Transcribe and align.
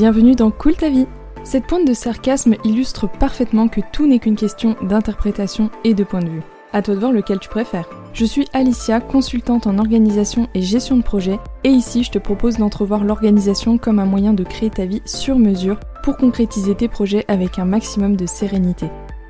bienvenue 0.00 0.34
dans 0.34 0.50
Cool 0.50 0.76
ta 0.76 0.88
vie. 0.88 1.06
Cette 1.44 1.66
pointe 1.66 1.86
de 1.86 1.92
sarcasme 1.92 2.54
illustre 2.64 3.06
parfaitement 3.06 3.68
que 3.68 3.82
tout 3.92 4.06
n'est 4.06 4.18
qu'une 4.18 4.34
question 4.34 4.74
d'interprétation 4.80 5.70
et 5.84 5.92
de 5.92 6.04
point 6.04 6.22
de 6.22 6.30
vue. 6.30 6.42
À 6.72 6.80
toi 6.80 6.94
de 6.94 7.00
voir 7.00 7.12
lequel 7.12 7.38
tu 7.38 7.50
préfères. 7.50 7.86
Je 8.14 8.24
suis 8.24 8.48
Alicia, 8.54 9.00
consultante 9.00 9.66
en 9.66 9.76
organisation 9.76 10.48
et 10.54 10.62
gestion 10.62 10.96
de 10.96 11.02
projet, 11.02 11.38
et 11.64 11.68
ici 11.68 12.02
je 12.02 12.10
te 12.10 12.18
propose 12.18 12.56
d'entrevoir 12.56 13.04
l'organisation 13.04 13.76
comme 13.76 13.98
un 13.98 14.06
moyen 14.06 14.32
de 14.32 14.42
créer 14.42 14.70
ta 14.70 14.86
vie 14.86 15.02
sur 15.04 15.38
mesure 15.38 15.78
pour 16.02 16.16
concrétiser 16.16 16.74
tes 16.74 16.88
projets 16.88 17.26
avec 17.28 17.58
un 17.58 17.66
maximum 17.66 18.16
de 18.16 18.24
sérénité. 18.24 18.86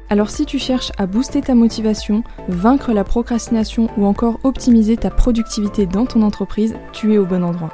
Alors 0.08 0.30
si 0.30 0.46
tu 0.46 0.60
cherches 0.60 0.92
à 0.98 1.06
booster 1.06 1.40
ta 1.40 1.56
motivation, 1.56 2.22
vaincre 2.46 2.92
la 2.92 3.02
procrastination 3.02 3.88
ou 3.96 4.06
encore 4.06 4.38
optimiser 4.44 4.96
ta 4.96 5.10
productivité 5.10 5.86
dans 5.86 6.06
ton 6.06 6.22
entreprise, 6.22 6.76
tu 6.92 7.12
es 7.12 7.18
au 7.18 7.26
bon 7.26 7.42
endroit. 7.42 7.70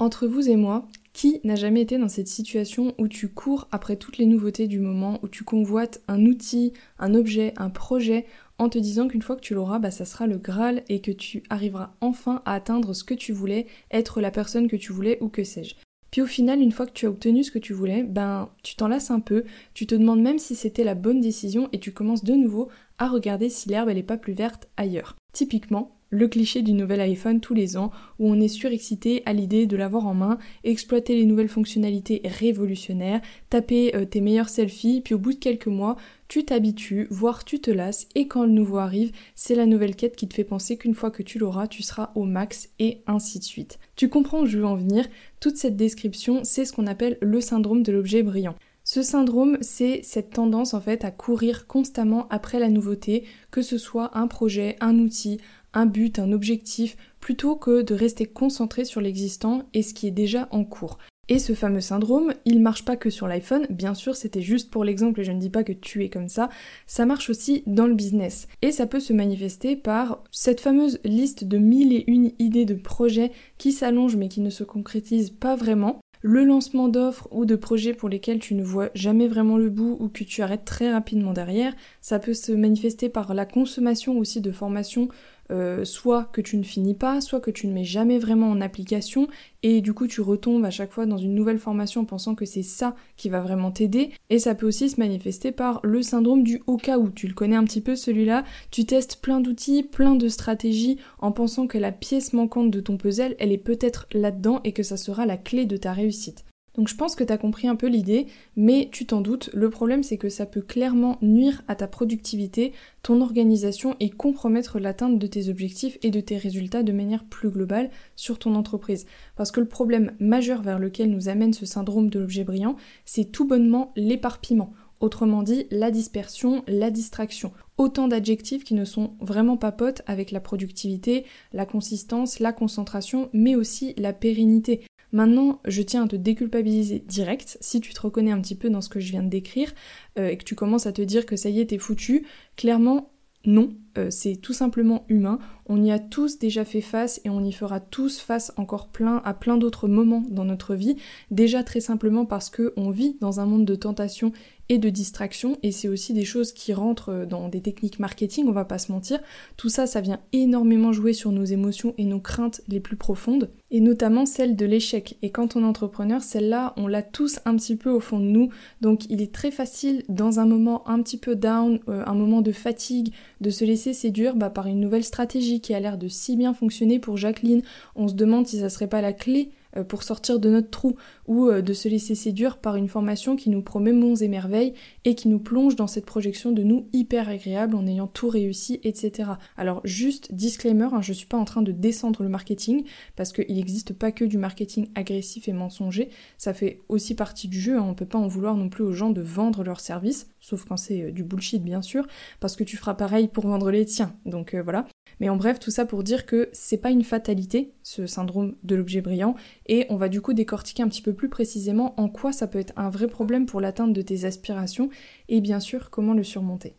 Entre 0.00 0.26
vous 0.26 0.48
et 0.48 0.56
moi, 0.56 0.88
qui 1.12 1.42
n'a 1.44 1.56
jamais 1.56 1.82
été 1.82 1.98
dans 1.98 2.08
cette 2.08 2.26
situation 2.26 2.94
où 2.96 3.06
tu 3.06 3.28
cours 3.28 3.68
après 3.70 3.96
toutes 3.96 4.16
les 4.16 4.24
nouveautés 4.24 4.66
du 4.66 4.80
moment, 4.80 5.18
où 5.22 5.28
tu 5.28 5.44
convoites 5.44 6.00
un 6.08 6.24
outil, 6.24 6.72
un 6.98 7.14
objet, 7.14 7.52
un 7.58 7.68
projet, 7.68 8.24
en 8.56 8.70
te 8.70 8.78
disant 8.78 9.08
qu'une 9.08 9.20
fois 9.20 9.36
que 9.36 9.42
tu 9.42 9.52
l'auras, 9.52 9.78
bah, 9.78 9.90
ça 9.90 10.06
sera 10.06 10.26
le 10.26 10.38
Graal 10.38 10.84
et 10.88 11.02
que 11.02 11.10
tu 11.10 11.42
arriveras 11.50 11.92
enfin 12.00 12.40
à 12.46 12.54
atteindre 12.54 12.94
ce 12.94 13.04
que 13.04 13.12
tu 13.12 13.32
voulais, 13.32 13.66
être 13.90 14.22
la 14.22 14.30
personne 14.30 14.68
que 14.68 14.76
tu 14.76 14.90
voulais 14.90 15.18
ou 15.20 15.28
que 15.28 15.44
sais-je. 15.44 15.74
Puis 16.10 16.22
au 16.22 16.26
final, 16.26 16.62
une 16.62 16.72
fois 16.72 16.86
que 16.86 16.92
tu 16.92 17.04
as 17.04 17.10
obtenu 17.10 17.44
ce 17.44 17.50
que 17.50 17.58
tu 17.58 17.74
voulais, 17.74 18.02
ben 18.02 18.48
tu 18.62 18.76
t'en 18.76 18.90
un 18.90 19.20
peu, 19.20 19.44
tu 19.74 19.86
te 19.86 19.94
demandes 19.94 20.22
même 20.22 20.38
si 20.38 20.54
c'était 20.54 20.82
la 20.82 20.94
bonne 20.94 21.20
décision 21.20 21.68
et 21.72 21.78
tu 21.78 21.92
commences 21.92 22.24
de 22.24 22.34
nouveau 22.34 22.68
à 22.96 23.06
regarder 23.06 23.50
si 23.50 23.68
l'herbe 23.68 23.90
elle 23.90 23.98
est 23.98 24.02
pas 24.02 24.16
plus 24.16 24.32
verte 24.32 24.66
ailleurs. 24.78 25.16
Typiquement, 25.34 25.99
le 26.10 26.28
cliché 26.28 26.62
du 26.62 26.72
nouvel 26.72 27.00
iPhone 27.00 27.40
tous 27.40 27.54
les 27.54 27.76
ans, 27.76 27.90
où 28.18 28.28
on 28.28 28.40
est 28.40 28.48
surexcité 28.48 29.22
à 29.26 29.32
l'idée 29.32 29.66
de 29.66 29.76
l'avoir 29.76 30.06
en 30.06 30.14
main, 30.14 30.38
exploiter 30.64 31.16
les 31.16 31.24
nouvelles 31.24 31.48
fonctionnalités 31.48 32.20
révolutionnaires, 32.24 33.20
taper 33.48 33.94
euh, 33.96 34.04
tes 34.04 34.20
meilleurs 34.20 34.48
selfies, 34.48 35.00
puis 35.00 35.14
au 35.14 35.18
bout 35.18 35.32
de 35.32 35.38
quelques 35.38 35.68
mois, 35.68 35.96
tu 36.28 36.44
t'habitues, 36.44 37.06
voire 37.10 37.44
tu 37.44 37.60
te 37.60 37.70
lasses, 37.70 38.06
et 38.14 38.28
quand 38.28 38.44
le 38.44 38.52
nouveau 38.52 38.78
arrive, 38.78 39.12
c'est 39.34 39.54
la 39.54 39.66
nouvelle 39.66 39.96
quête 39.96 40.16
qui 40.16 40.28
te 40.28 40.34
fait 40.34 40.44
penser 40.44 40.76
qu'une 40.76 40.94
fois 40.94 41.10
que 41.10 41.22
tu 41.22 41.38
l'auras, 41.38 41.66
tu 41.66 41.82
seras 41.82 42.10
au 42.14 42.24
max, 42.24 42.68
et 42.78 43.02
ainsi 43.06 43.38
de 43.38 43.44
suite. 43.44 43.78
Tu 43.96 44.08
comprends 44.08 44.42
où 44.42 44.46
je 44.46 44.58
veux 44.58 44.66
en 44.66 44.76
venir, 44.76 45.06
toute 45.40 45.56
cette 45.56 45.76
description, 45.76 46.40
c'est 46.42 46.64
ce 46.64 46.72
qu'on 46.72 46.86
appelle 46.86 47.18
le 47.20 47.40
syndrome 47.40 47.82
de 47.82 47.92
l'objet 47.92 48.22
brillant. 48.22 48.56
Ce 48.82 49.02
syndrome, 49.02 49.58
c'est 49.60 50.00
cette 50.02 50.30
tendance 50.30 50.74
en 50.74 50.80
fait 50.80 51.04
à 51.04 51.10
courir 51.10 51.66
constamment 51.66 52.26
après 52.30 52.58
la 52.58 52.70
nouveauté, 52.70 53.24
que 53.50 53.62
ce 53.62 53.78
soit 53.78 54.16
un 54.18 54.26
projet, 54.26 54.76
un 54.80 54.98
outil, 54.98 55.38
un 55.74 55.86
but, 55.86 56.18
un 56.18 56.32
objectif, 56.32 56.96
plutôt 57.20 57.56
que 57.56 57.82
de 57.82 57.94
rester 57.94 58.26
concentré 58.26 58.84
sur 58.84 59.00
l'existant 59.00 59.64
et 59.74 59.82
ce 59.82 59.94
qui 59.94 60.06
est 60.06 60.12
déjà 60.12 60.48
en 60.50 60.64
cours. 60.64 60.98
Et 61.28 61.38
ce 61.38 61.52
fameux 61.52 61.80
syndrome, 61.80 62.34
il 62.44 62.60
marche 62.60 62.84
pas 62.84 62.96
que 62.96 63.08
sur 63.08 63.28
l'iPhone, 63.28 63.68
bien 63.70 63.94
sûr 63.94 64.16
c'était 64.16 64.42
juste 64.42 64.68
pour 64.68 64.82
l'exemple 64.82 65.20
et 65.20 65.24
je 65.24 65.30
ne 65.30 65.38
dis 65.38 65.48
pas 65.48 65.62
que 65.62 65.72
tu 65.72 66.04
es 66.04 66.08
comme 66.08 66.28
ça, 66.28 66.48
ça 66.88 67.06
marche 67.06 67.30
aussi 67.30 67.62
dans 67.66 67.86
le 67.86 67.94
business. 67.94 68.48
Et 68.62 68.72
ça 68.72 68.88
peut 68.88 68.98
se 68.98 69.12
manifester 69.12 69.76
par 69.76 70.24
cette 70.32 70.60
fameuse 70.60 70.98
liste 71.04 71.44
de 71.44 71.58
mille 71.58 71.92
et 71.92 72.02
une 72.08 72.32
idées 72.40 72.64
de 72.64 72.74
projets 72.74 73.30
qui 73.58 73.70
s'allongent 73.70 74.16
mais 74.16 74.28
qui 74.28 74.40
ne 74.40 74.50
se 74.50 74.64
concrétisent 74.64 75.30
pas 75.30 75.54
vraiment 75.54 76.00
le 76.22 76.44
lancement 76.44 76.88
d'offres 76.88 77.28
ou 77.30 77.44
de 77.44 77.56
projets 77.56 77.94
pour 77.94 78.08
lesquels 78.08 78.40
tu 78.40 78.54
ne 78.54 78.64
vois 78.64 78.90
jamais 78.94 79.28
vraiment 79.28 79.56
le 79.56 79.70
bout 79.70 79.96
ou 80.00 80.08
que 80.08 80.24
tu 80.24 80.42
arrêtes 80.42 80.64
très 80.64 80.92
rapidement 80.92 81.32
derrière. 81.32 81.74
Ça 82.00 82.18
peut 82.18 82.34
se 82.34 82.52
manifester 82.52 83.08
par 83.08 83.34
la 83.34 83.46
consommation 83.46 84.18
aussi 84.18 84.40
de 84.40 84.50
formations 84.50 85.08
euh, 85.50 85.84
soit 85.84 86.28
que 86.32 86.40
tu 86.40 86.56
ne 86.56 86.62
finis 86.62 86.94
pas, 86.94 87.20
soit 87.20 87.40
que 87.40 87.50
tu 87.50 87.66
ne 87.66 87.72
mets 87.72 87.84
jamais 87.84 88.18
vraiment 88.18 88.50
en 88.50 88.60
application 88.60 89.28
et 89.62 89.80
du 89.80 89.92
coup 89.92 90.06
tu 90.06 90.20
retombes 90.20 90.64
à 90.64 90.70
chaque 90.70 90.92
fois 90.92 91.06
dans 91.06 91.18
une 91.18 91.34
nouvelle 91.34 91.58
formation 91.58 92.02
en 92.02 92.04
pensant 92.04 92.34
que 92.34 92.44
c'est 92.44 92.62
ça 92.62 92.94
qui 93.16 93.28
va 93.28 93.40
vraiment 93.40 93.70
t'aider. 93.70 94.10
Et 94.30 94.38
ça 94.38 94.54
peut 94.54 94.66
aussi 94.66 94.88
se 94.88 95.00
manifester 95.00 95.52
par 95.52 95.80
le 95.82 96.02
syndrome 96.02 96.42
du 96.42 96.62
au 96.66 96.76
cas 96.76 96.98
où. 96.98 97.10
Tu 97.10 97.26
le 97.26 97.34
connais 97.34 97.56
un 97.56 97.64
petit 97.64 97.80
peu 97.80 97.96
celui-là. 97.96 98.44
Tu 98.70 98.84
testes 98.84 99.20
plein 99.20 99.40
d'outils, 99.40 99.82
plein 99.82 100.14
de 100.14 100.28
stratégies 100.28 100.98
en 101.18 101.32
pensant 101.32 101.66
que 101.66 101.78
la 101.78 101.92
pièce 101.92 102.32
manquante 102.32 102.70
de 102.70 102.80
ton 102.80 102.96
puzzle, 102.96 103.36
elle 103.38 103.52
est 103.52 103.58
peut-être 103.58 104.06
là-dedans 104.12 104.60
et 104.64 104.72
que 104.72 104.82
ça 104.82 104.96
sera 104.96 105.26
la 105.26 105.36
clé 105.36 105.66
de 105.66 105.76
ta 105.76 105.92
réussite. 105.92 106.44
Donc 106.80 106.88
je 106.88 106.96
pense 106.96 107.14
que 107.14 107.24
tu 107.24 107.32
as 107.34 107.36
compris 107.36 107.68
un 107.68 107.76
peu 107.76 107.88
l'idée, 107.88 108.26
mais 108.56 108.88
tu 108.90 109.04
t'en 109.04 109.20
doutes, 109.20 109.50
le 109.52 109.68
problème 109.68 110.02
c'est 110.02 110.16
que 110.16 110.30
ça 110.30 110.46
peut 110.46 110.62
clairement 110.62 111.18
nuire 111.20 111.62
à 111.68 111.74
ta 111.74 111.86
productivité, 111.86 112.72
ton 113.02 113.20
organisation 113.20 113.96
et 114.00 114.08
compromettre 114.08 114.78
l'atteinte 114.78 115.18
de 115.18 115.26
tes 115.26 115.50
objectifs 115.50 115.98
et 116.02 116.10
de 116.10 116.20
tes 116.20 116.38
résultats 116.38 116.82
de 116.82 116.92
manière 116.92 117.24
plus 117.24 117.50
globale 117.50 117.90
sur 118.16 118.38
ton 118.38 118.54
entreprise. 118.54 119.04
Parce 119.36 119.50
que 119.50 119.60
le 119.60 119.68
problème 119.68 120.12
majeur 120.20 120.62
vers 120.62 120.78
lequel 120.78 121.10
nous 121.10 121.28
amène 121.28 121.52
ce 121.52 121.66
syndrome 121.66 122.08
de 122.08 122.18
l'objet 122.18 122.44
brillant, 122.44 122.76
c'est 123.04 123.30
tout 123.30 123.46
bonnement 123.46 123.92
l'éparpillement. 123.94 124.72
Autrement 125.00 125.42
dit, 125.42 125.66
la 125.70 125.90
dispersion, 125.90 126.62
la 126.66 126.90
distraction. 126.90 127.52
Autant 127.76 128.08
d'adjectifs 128.08 128.64
qui 128.64 128.74
ne 128.74 128.86
sont 128.86 129.12
vraiment 129.20 129.58
pas 129.58 129.72
potes 129.72 130.00
avec 130.06 130.30
la 130.30 130.40
productivité, 130.40 131.26
la 131.52 131.66
consistance, 131.66 132.38
la 132.38 132.54
concentration, 132.54 133.28
mais 133.34 133.54
aussi 133.54 133.92
la 133.98 134.14
pérennité. 134.14 134.82
Maintenant, 135.12 135.60
je 135.66 135.82
tiens 135.82 136.04
à 136.04 136.08
te 136.08 136.16
déculpabiliser 136.16 137.00
direct. 137.06 137.58
Si 137.60 137.80
tu 137.80 137.92
te 137.92 138.00
reconnais 138.00 138.30
un 138.30 138.40
petit 138.40 138.54
peu 138.54 138.70
dans 138.70 138.80
ce 138.80 138.88
que 138.88 139.00
je 139.00 139.10
viens 139.10 139.22
de 139.22 139.28
décrire 139.28 139.72
euh, 140.18 140.28
et 140.28 140.36
que 140.36 140.44
tu 140.44 140.54
commences 140.54 140.86
à 140.86 140.92
te 140.92 141.02
dire 141.02 141.26
que 141.26 141.36
ça 141.36 141.48
y 141.48 141.60
est, 141.60 141.66
t'es 141.66 141.78
foutu, 141.78 142.26
clairement, 142.56 143.12
non, 143.46 143.70
euh, 143.96 144.08
c'est 144.10 144.36
tout 144.36 144.52
simplement 144.52 145.04
humain. 145.08 145.38
On 145.66 145.82
y 145.82 145.90
a 145.90 145.98
tous 145.98 146.38
déjà 146.38 146.64
fait 146.66 146.82
face 146.82 147.22
et 147.24 147.30
on 147.30 147.42
y 147.42 147.52
fera 147.52 147.80
tous 147.80 148.20
face 148.20 148.52
encore 148.56 148.88
plein 148.88 149.22
à 149.24 149.32
plein 149.32 149.56
d'autres 149.56 149.88
moments 149.88 150.24
dans 150.28 150.44
notre 150.44 150.74
vie. 150.74 150.96
Déjà 151.30 151.64
très 151.64 151.80
simplement 151.80 152.26
parce 152.26 152.50
que 152.50 152.74
on 152.76 152.90
vit 152.90 153.16
dans 153.20 153.40
un 153.40 153.46
monde 153.46 153.64
de 153.64 153.74
tentation 153.74 154.32
et 154.70 154.78
de 154.78 154.88
distraction 154.88 155.58
et 155.64 155.72
c'est 155.72 155.88
aussi 155.88 156.14
des 156.14 156.24
choses 156.24 156.52
qui 156.52 156.72
rentrent 156.72 157.26
dans 157.28 157.48
des 157.48 157.60
techniques 157.60 157.98
marketing, 157.98 158.46
on 158.48 158.52
va 158.52 158.64
pas 158.64 158.78
se 158.78 158.92
mentir. 158.92 159.18
Tout 159.56 159.68
ça, 159.68 159.86
ça 159.86 160.00
vient 160.00 160.20
énormément 160.32 160.92
jouer 160.92 161.12
sur 161.12 161.32
nos 161.32 161.44
émotions 161.44 161.92
et 161.98 162.04
nos 162.04 162.20
craintes 162.20 162.62
les 162.68 162.78
plus 162.78 162.96
profondes 162.96 163.50
et 163.72 163.80
notamment 163.80 164.26
celle 164.26 164.54
de 164.54 164.64
l'échec. 164.64 165.18
Et 165.22 165.30
quand 165.30 165.56
on 165.56 165.62
est 165.62 165.66
entrepreneur, 165.66 166.22
celle-là, 166.22 166.72
on 166.76 166.86
l'a 166.86 167.02
tous 167.02 167.40
un 167.44 167.56
petit 167.56 167.74
peu 167.74 167.90
au 167.90 167.98
fond 167.98 168.20
de 168.20 168.24
nous. 168.24 168.50
Donc 168.80 169.10
il 169.10 169.20
est 169.20 169.34
très 169.34 169.50
facile 169.50 170.04
dans 170.08 170.38
un 170.38 170.46
moment 170.46 170.88
un 170.88 171.02
petit 171.02 171.18
peu 171.18 171.34
down, 171.34 171.80
euh, 171.88 172.04
un 172.06 172.14
moment 172.14 172.40
de 172.40 172.52
fatigue, 172.52 173.12
de 173.40 173.50
se 173.50 173.64
laisser 173.64 173.92
séduire 173.92 174.36
bah, 174.36 174.50
par 174.50 174.68
une 174.68 174.78
nouvelle 174.78 175.04
stratégie 175.04 175.60
qui 175.60 175.74
a 175.74 175.80
l'air 175.80 175.98
de 175.98 176.06
si 176.06 176.36
bien 176.36 176.54
fonctionner 176.54 177.00
pour 177.00 177.16
Jacqueline. 177.16 177.62
On 177.96 178.06
se 178.06 178.14
demande 178.14 178.46
si 178.46 178.60
ça 178.60 178.68
serait 178.68 178.88
pas 178.88 179.00
la 179.00 179.12
clé 179.12 179.50
euh, 179.50 179.59
pour 179.88 180.02
sortir 180.02 180.40
de 180.40 180.50
notre 180.50 180.70
trou 180.70 180.96
ou 181.26 181.48
euh, 181.48 181.62
de 181.62 181.72
se 181.72 181.88
laisser 181.88 182.14
séduire 182.14 182.58
par 182.58 182.76
une 182.76 182.88
formation 182.88 183.36
qui 183.36 183.50
nous 183.50 183.62
promet 183.62 183.92
monts 183.92 184.16
et 184.16 184.28
merveilles 184.28 184.74
et 185.04 185.14
qui 185.14 185.28
nous 185.28 185.38
plonge 185.38 185.76
dans 185.76 185.86
cette 185.86 186.06
projection 186.06 186.52
de 186.52 186.62
nous 186.62 186.88
hyper 186.92 187.28
agréable 187.28 187.76
en 187.76 187.86
ayant 187.86 188.06
tout 188.06 188.28
réussi, 188.28 188.80
etc. 188.82 189.30
Alors 189.56 189.80
juste 189.84 190.34
disclaimer, 190.34 190.88
hein, 190.92 191.02
je 191.02 191.12
suis 191.12 191.26
pas 191.26 191.38
en 191.38 191.44
train 191.44 191.62
de 191.62 191.72
descendre 191.72 192.22
le 192.22 192.28
marketing 192.28 192.84
parce 193.16 193.32
qu'il 193.32 193.54
n'existe 193.54 193.92
pas 193.92 194.12
que 194.12 194.24
du 194.24 194.38
marketing 194.38 194.88
agressif 194.94 195.48
et 195.48 195.52
mensonger, 195.52 196.10
ça 196.38 196.54
fait 196.54 196.80
aussi 196.88 197.14
partie 197.14 197.48
du 197.48 197.60
jeu, 197.60 197.78
hein. 197.78 197.86
on 197.88 197.94
peut 197.94 198.06
pas 198.06 198.18
en 198.18 198.28
vouloir 198.28 198.56
non 198.56 198.68
plus 198.68 198.84
aux 198.84 198.92
gens 198.92 199.10
de 199.10 199.22
vendre 199.22 199.62
leurs 199.62 199.80
services, 199.80 200.30
sauf 200.40 200.64
quand 200.64 200.76
c'est 200.76 201.02
euh, 201.02 201.12
du 201.12 201.22
bullshit 201.22 201.62
bien 201.62 201.82
sûr, 201.82 202.06
parce 202.40 202.56
que 202.56 202.64
tu 202.64 202.76
feras 202.76 202.94
pareil 202.94 203.28
pour 203.28 203.46
vendre 203.46 203.70
les 203.70 203.84
tiens, 203.84 204.14
donc 204.26 204.54
voilà. 204.54 204.86
Mais 205.20 205.28
en 205.28 205.36
bref, 205.36 205.60
tout 205.60 205.70
ça 205.70 205.84
pour 205.84 206.02
dire 206.02 206.26
que 206.26 206.48
c'est 206.52 206.78
pas 206.78 206.90
une 206.90 207.04
fatalité, 207.04 207.74
ce 207.82 208.06
syndrome 208.06 208.56
de 208.62 208.74
l'objet 208.74 209.02
brillant, 209.02 209.34
et 209.66 209.86
on 209.90 209.96
va 209.96 210.08
du 210.08 210.20
coup 210.20 210.32
décortiquer 210.32 210.82
un 210.82 210.88
petit 210.88 211.02
peu 211.02 211.12
plus 211.12 211.28
précisément 211.28 211.94
en 212.00 212.08
quoi 212.08 212.32
ça 212.32 212.46
peut 212.46 212.58
être 212.58 212.72
un 212.76 212.90
vrai 212.90 213.06
problème 213.06 213.46
pour 213.46 213.60
l'atteinte 213.60 213.92
de 213.92 214.02
tes 214.02 214.24
aspirations, 214.24 214.88
et 215.28 215.40
bien 215.40 215.60
sûr 215.60 215.90
comment 215.90 216.14
le 216.14 216.24
surmonter. 216.24 216.74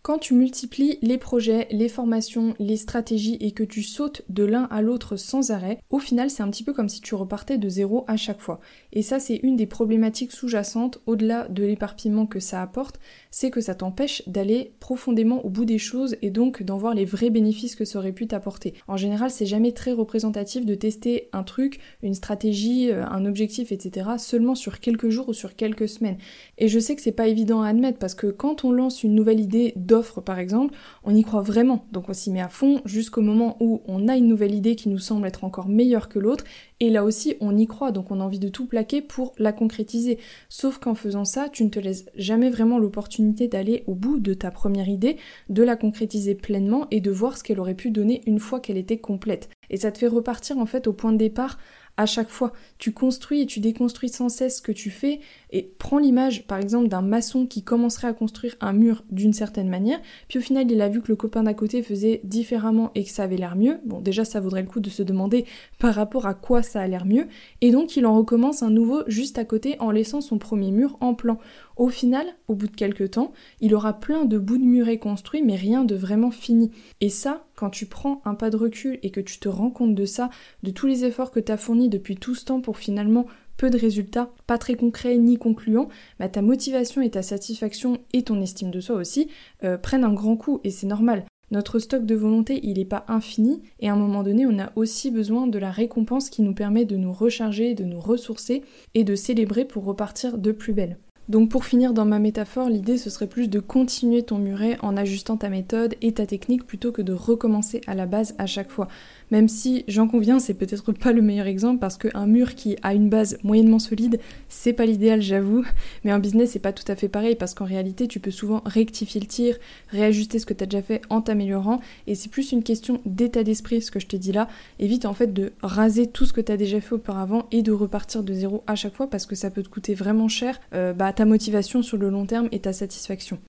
Quand 0.00 0.18
tu 0.18 0.32
multiplies 0.32 0.98
les 1.02 1.18
projets, 1.18 1.66
les 1.70 1.90
formations, 1.90 2.54
les 2.58 2.78
stratégies 2.78 3.36
et 3.40 3.50
que 3.50 3.64
tu 3.64 3.82
sautes 3.82 4.22
de 4.30 4.44
l'un 4.44 4.62
à 4.70 4.80
l'autre 4.80 5.16
sans 5.16 5.50
arrêt, 5.50 5.80
au 5.90 5.98
final 5.98 6.30
c'est 6.30 6.42
un 6.42 6.48
petit 6.48 6.64
peu 6.64 6.72
comme 6.72 6.88
si 6.88 7.02
tu 7.02 7.14
repartais 7.14 7.58
de 7.58 7.68
zéro 7.68 8.04
à 8.06 8.16
chaque 8.16 8.40
fois. 8.40 8.60
Et 8.92 9.02
ça 9.02 9.20
c'est 9.20 9.36
une 9.42 9.56
des 9.56 9.66
problématiques 9.66 10.32
sous-jacentes 10.32 11.02
au-delà 11.04 11.48
de 11.48 11.62
l'éparpillement 11.62 12.26
que 12.26 12.40
ça 12.40 12.62
apporte, 12.62 12.98
c'est 13.30 13.50
que 13.50 13.60
ça 13.60 13.74
t'empêche 13.74 14.22
d'aller 14.26 14.72
profondément 14.80 15.44
au 15.44 15.50
bout 15.50 15.64
des 15.64 15.78
choses 15.78 16.16
et 16.22 16.30
donc 16.30 16.62
d'en 16.62 16.76
voir 16.76 16.94
les 16.94 17.04
vrais 17.04 17.30
bénéfices 17.30 17.76
que 17.76 17.84
ça 17.84 17.98
aurait 17.98 18.12
pu 18.12 18.26
t'apporter. 18.26 18.74
En 18.86 18.96
général 18.96 19.30
c'est 19.30 19.46
jamais 19.46 19.72
très 19.72 19.92
représentatif 19.92 20.64
de 20.64 20.74
tester 20.74 21.28
un 21.32 21.42
truc, 21.42 21.80
une 22.02 22.14
stratégie, 22.14 22.90
euh, 22.90 23.04
un 23.06 23.26
objectif, 23.26 23.72
etc. 23.72 24.10
seulement 24.18 24.54
sur 24.54 24.80
quelques 24.80 25.10
jours 25.10 25.28
ou 25.28 25.34
sur 25.34 25.56
quelques 25.56 25.88
semaines. 25.88 26.18
Et 26.56 26.68
je 26.68 26.78
sais 26.78 26.96
que 26.96 27.02
c'est 27.02 27.12
pas 27.12 27.28
évident 27.28 27.62
à 27.62 27.68
admettre 27.68 27.98
parce 27.98 28.14
que 28.14 28.28
quand 28.28 28.64
on 28.64 28.72
lance 28.72 29.02
une 29.02 29.14
nouvelle 29.14 29.40
idée 29.40 29.72
d'offre 29.76 30.20
par 30.20 30.38
exemple, 30.38 30.74
on 31.04 31.14
y 31.14 31.22
croit 31.22 31.42
vraiment. 31.42 31.86
Donc 31.92 32.08
on 32.08 32.14
s'y 32.14 32.30
met 32.30 32.40
à 32.40 32.48
fond 32.48 32.80
jusqu'au 32.84 33.20
moment 33.20 33.56
où 33.60 33.82
on 33.86 34.08
a 34.08 34.16
une 34.16 34.28
nouvelle 34.28 34.54
idée 34.54 34.76
qui 34.76 34.88
nous 34.88 34.98
semble 34.98 35.26
être 35.26 35.44
encore 35.44 35.68
meilleure 35.68 36.08
que 36.08 36.18
l'autre. 36.18 36.44
Et 36.80 36.90
là 36.90 37.04
aussi, 37.04 37.34
on 37.40 37.56
y 37.56 37.66
croit, 37.66 37.90
donc 37.90 38.12
on 38.12 38.20
a 38.20 38.24
envie 38.24 38.38
de 38.38 38.48
tout 38.48 38.66
plaquer 38.66 39.02
pour 39.02 39.32
la 39.36 39.52
concrétiser. 39.52 40.18
Sauf 40.48 40.78
qu'en 40.78 40.94
faisant 40.94 41.24
ça, 41.24 41.48
tu 41.48 41.64
ne 41.64 41.70
te 41.70 41.80
laisses 41.80 42.06
jamais 42.14 42.50
vraiment 42.50 42.78
l'opportunité 42.78 43.17
d'aller 43.22 43.84
au 43.86 43.94
bout 43.94 44.18
de 44.18 44.34
ta 44.34 44.50
première 44.50 44.88
idée, 44.88 45.16
de 45.48 45.62
la 45.62 45.76
concrétiser 45.76 46.34
pleinement 46.34 46.86
et 46.90 47.00
de 47.00 47.10
voir 47.10 47.36
ce 47.36 47.42
qu'elle 47.42 47.60
aurait 47.60 47.74
pu 47.74 47.90
donner 47.90 48.22
une 48.26 48.38
fois 48.38 48.60
qu'elle 48.60 48.76
était 48.76 48.98
complète. 48.98 49.50
Et 49.70 49.76
ça 49.76 49.92
te 49.92 49.98
fait 49.98 50.06
repartir 50.06 50.58
en 50.58 50.66
fait 50.66 50.86
au 50.86 50.92
point 50.92 51.12
de 51.12 51.18
départ 51.18 51.58
à 51.98 52.06
chaque 52.06 52.30
fois. 52.30 52.52
Tu 52.78 52.92
construis 52.92 53.42
et 53.42 53.46
tu 53.46 53.60
déconstruis 53.60 54.08
sans 54.08 54.30
cesse 54.30 54.58
ce 54.58 54.62
que 54.62 54.72
tu 54.72 54.88
fais 54.88 55.20
et 55.50 55.70
prends 55.78 55.98
l'image 55.98 56.46
par 56.46 56.58
exemple 56.58 56.88
d'un 56.88 57.02
maçon 57.02 57.44
qui 57.46 57.62
commencerait 57.62 58.08
à 58.08 58.12
construire 58.12 58.54
un 58.60 58.72
mur 58.72 59.04
d'une 59.10 59.32
certaine 59.32 59.68
manière, 59.68 60.00
puis 60.28 60.38
au 60.38 60.42
final 60.42 60.70
il 60.70 60.80
a 60.80 60.88
vu 60.88 61.02
que 61.02 61.08
le 61.08 61.16
copain 61.16 61.42
d'à 61.42 61.54
côté 61.54 61.82
faisait 61.82 62.20
différemment 62.22 62.92
et 62.94 63.04
que 63.04 63.10
ça 63.10 63.24
avait 63.24 63.36
l'air 63.36 63.56
mieux. 63.56 63.80
Bon 63.84 64.00
déjà 64.00 64.24
ça 64.24 64.40
vaudrait 64.40 64.62
le 64.62 64.68
coup 64.68 64.80
de 64.80 64.90
se 64.90 65.02
demander 65.02 65.44
par 65.78 65.94
rapport 65.94 66.26
à 66.26 66.34
quoi 66.34 66.62
ça 66.62 66.80
a 66.80 66.86
l'air 66.86 67.04
mieux 67.04 67.26
et 67.60 67.72
donc 67.72 67.96
il 67.96 68.06
en 68.06 68.16
recommence 68.16 68.62
un 68.62 68.70
nouveau 68.70 69.02
juste 69.08 69.38
à 69.38 69.44
côté 69.44 69.76
en 69.80 69.90
laissant 69.90 70.20
son 70.20 70.38
premier 70.38 70.70
mur 70.70 70.96
en 71.00 71.14
plan. 71.14 71.38
Au 71.76 71.88
final, 71.88 72.26
au 72.48 72.54
bout 72.54 72.66
de 72.66 72.74
quelques 72.74 73.12
temps, 73.12 73.32
il 73.60 73.74
aura 73.74 74.00
plein 74.00 74.24
de 74.24 74.38
bouts 74.38 74.58
de 74.58 74.64
murets 74.64 74.98
construits 74.98 75.42
mais 75.42 75.56
rien 75.56 75.84
de 75.84 75.96
vraiment 75.96 76.30
fini. 76.30 76.70
Et 77.00 77.08
ça, 77.08 77.47
quand 77.58 77.70
tu 77.70 77.86
prends 77.86 78.22
un 78.24 78.36
pas 78.36 78.50
de 78.50 78.56
recul 78.56 79.00
et 79.02 79.10
que 79.10 79.20
tu 79.20 79.40
te 79.40 79.48
rends 79.48 79.70
compte 79.70 79.96
de 79.96 80.04
ça, 80.04 80.30
de 80.62 80.70
tous 80.70 80.86
les 80.86 81.04
efforts 81.04 81.32
que 81.32 81.40
tu 81.40 81.50
as 81.50 81.56
fournis 81.56 81.88
depuis 81.88 82.14
tout 82.14 82.36
ce 82.36 82.44
temps 82.44 82.60
pour 82.60 82.78
finalement 82.78 83.26
peu 83.56 83.68
de 83.68 83.76
résultats, 83.76 84.30
pas 84.46 84.58
très 84.58 84.76
concrets 84.76 85.18
ni 85.18 85.38
concluants, 85.38 85.88
bah 86.20 86.28
ta 86.28 86.40
motivation 86.40 87.02
et 87.02 87.10
ta 87.10 87.22
satisfaction 87.22 87.98
et 88.12 88.22
ton 88.22 88.40
estime 88.40 88.70
de 88.70 88.78
soi 88.78 88.94
aussi 88.94 89.28
euh, 89.64 89.76
prennent 89.76 90.04
un 90.04 90.12
grand 90.12 90.36
coup 90.36 90.60
et 90.62 90.70
c'est 90.70 90.86
normal. 90.86 91.24
Notre 91.50 91.80
stock 91.80 92.06
de 92.06 92.14
volonté, 92.14 92.60
il 92.62 92.78
n'est 92.78 92.84
pas 92.84 93.06
infini, 93.08 93.62
et 93.80 93.88
à 93.88 93.94
un 93.94 93.96
moment 93.96 94.22
donné, 94.22 94.44
on 94.46 94.58
a 94.58 94.70
aussi 94.76 95.10
besoin 95.10 95.46
de 95.46 95.58
la 95.58 95.70
récompense 95.70 96.28
qui 96.28 96.42
nous 96.42 96.52
permet 96.54 96.84
de 96.84 96.96
nous 96.96 97.12
recharger, 97.12 97.74
de 97.74 97.84
nous 97.84 98.00
ressourcer 98.00 98.62
et 98.94 99.02
de 99.02 99.14
célébrer 99.16 99.64
pour 99.64 99.84
repartir 99.84 100.36
de 100.36 100.52
plus 100.52 100.74
belle. 100.74 100.98
Donc 101.28 101.50
pour 101.50 101.66
finir 101.66 101.92
dans 101.92 102.06
ma 102.06 102.18
métaphore, 102.18 102.70
l'idée 102.70 102.96
ce 102.96 103.10
serait 103.10 103.26
plus 103.26 103.48
de 103.48 103.60
continuer 103.60 104.22
ton 104.22 104.38
muret 104.38 104.78
en 104.80 104.96
ajustant 104.96 105.36
ta 105.36 105.50
méthode 105.50 105.94
et 106.00 106.12
ta 106.12 106.24
technique 106.24 106.66
plutôt 106.66 106.90
que 106.90 107.02
de 107.02 107.12
recommencer 107.12 107.82
à 107.86 107.94
la 107.94 108.06
base 108.06 108.34
à 108.38 108.46
chaque 108.46 108.70
fois. 108.70 108.88
Même 109.30 109.48
si, 109.48 109.84
j'en 109.88 110.08
conviens, 110.08 110.38
c'est 110.38 110.54
peut-être 110.54 110.92
pas 110.92 111.12
le 111.12 111.20
meilleur 111.20 111.46
exemple 111.46 111.80
parce 111.80 111.98
qu'un 111.98 112.26
mur 112.26 112.54
qui 112.54 112.76
a 112.82 112.94
une 112.94 113.10
base 113.10 113.38
moyennement 113.42 113.78
solide, 113.78 114.20
c'est 114.48 114.72
pas 114.72 114.86
l'idéal, 114.86 115.20
j'avoue. 115.20 115.64
Mais 116.04 116.10
un 116.10 116.18
business, 116.18 116.52
c'est 116.52 116.58
pas 116.58 116.72
tout 116.72 116.90
à 116.90 116.96
fait 116.96 117.08
pareil 117.08 117.34
parce 117.34 117.54
qu'en 117.54 117.66
réalité, 117.66 118.08
tu 118.08 118.20
peux 118.20 118.30
souvent 118.30 118.62
rectifier 118.64 119.20
le 119.20 119.26
tir, 119.26 119.56
réajuster 119.88 120.38
ce 120.38 120.46
que 120.46 120.54
tu 120.54 120.62
as 120.62 120.66
déjà 120.66 120.82
fait 120.82 121.02
en 121.10 121.20
t'améliorant. 121.20 121.80
Et 122.06 122.14
c'est 122.14 122.30
plus 122.30 122.52
une 122.52 122.62
question 122.62 123.00
d'état 123.04 123.44
d'esprit, 123.44 123.82
ce 123.82 123.90
que 123.90 124.00
je 124.00 124.06
te 124.06 124.16
dis 124.16 124.32
là. 124.32 124.48
Évite 124.78 125.04
en 125.04 125.14
fait 125.14 125.32
de 125.34 125.52
raser 125.62 126.06
tout 126.06 126.24
ce 126.24 126.32
que 126.32 126.40
tu 126.40 126.52
as 126.52 126.56
déjà 126.56 126.80
fait 126.80 126.94
auparavant 126.94 127.46
et 127.52 127.62
de 127.62 127.72
repartir 127.72 128.22
de 128.22 128.32
zéro 128.32 128.62
à 128.66 128.76
chaque 128.76 128.94
fois 128.94 129.10
parce 129.10 129.26
que 129.26 129.34
ça 129.34 129.50
peut 129.50 129.62
te 129.62 129.68
coûter 129.68 129.94
vraiment 129.94 130.28
cher 130.28 130.58
euh, 130.72 130.94
bah, 130.94 131.12
ta 131.18 131.24
motivation 131.24 131.82
sur 131.82 131.96
le 131.96 132.10
long 132.10 132.26
terme 132.26 132.48
et 132.52 132.60
ta 132.60 132.72
satisfaction. 132.72 133.40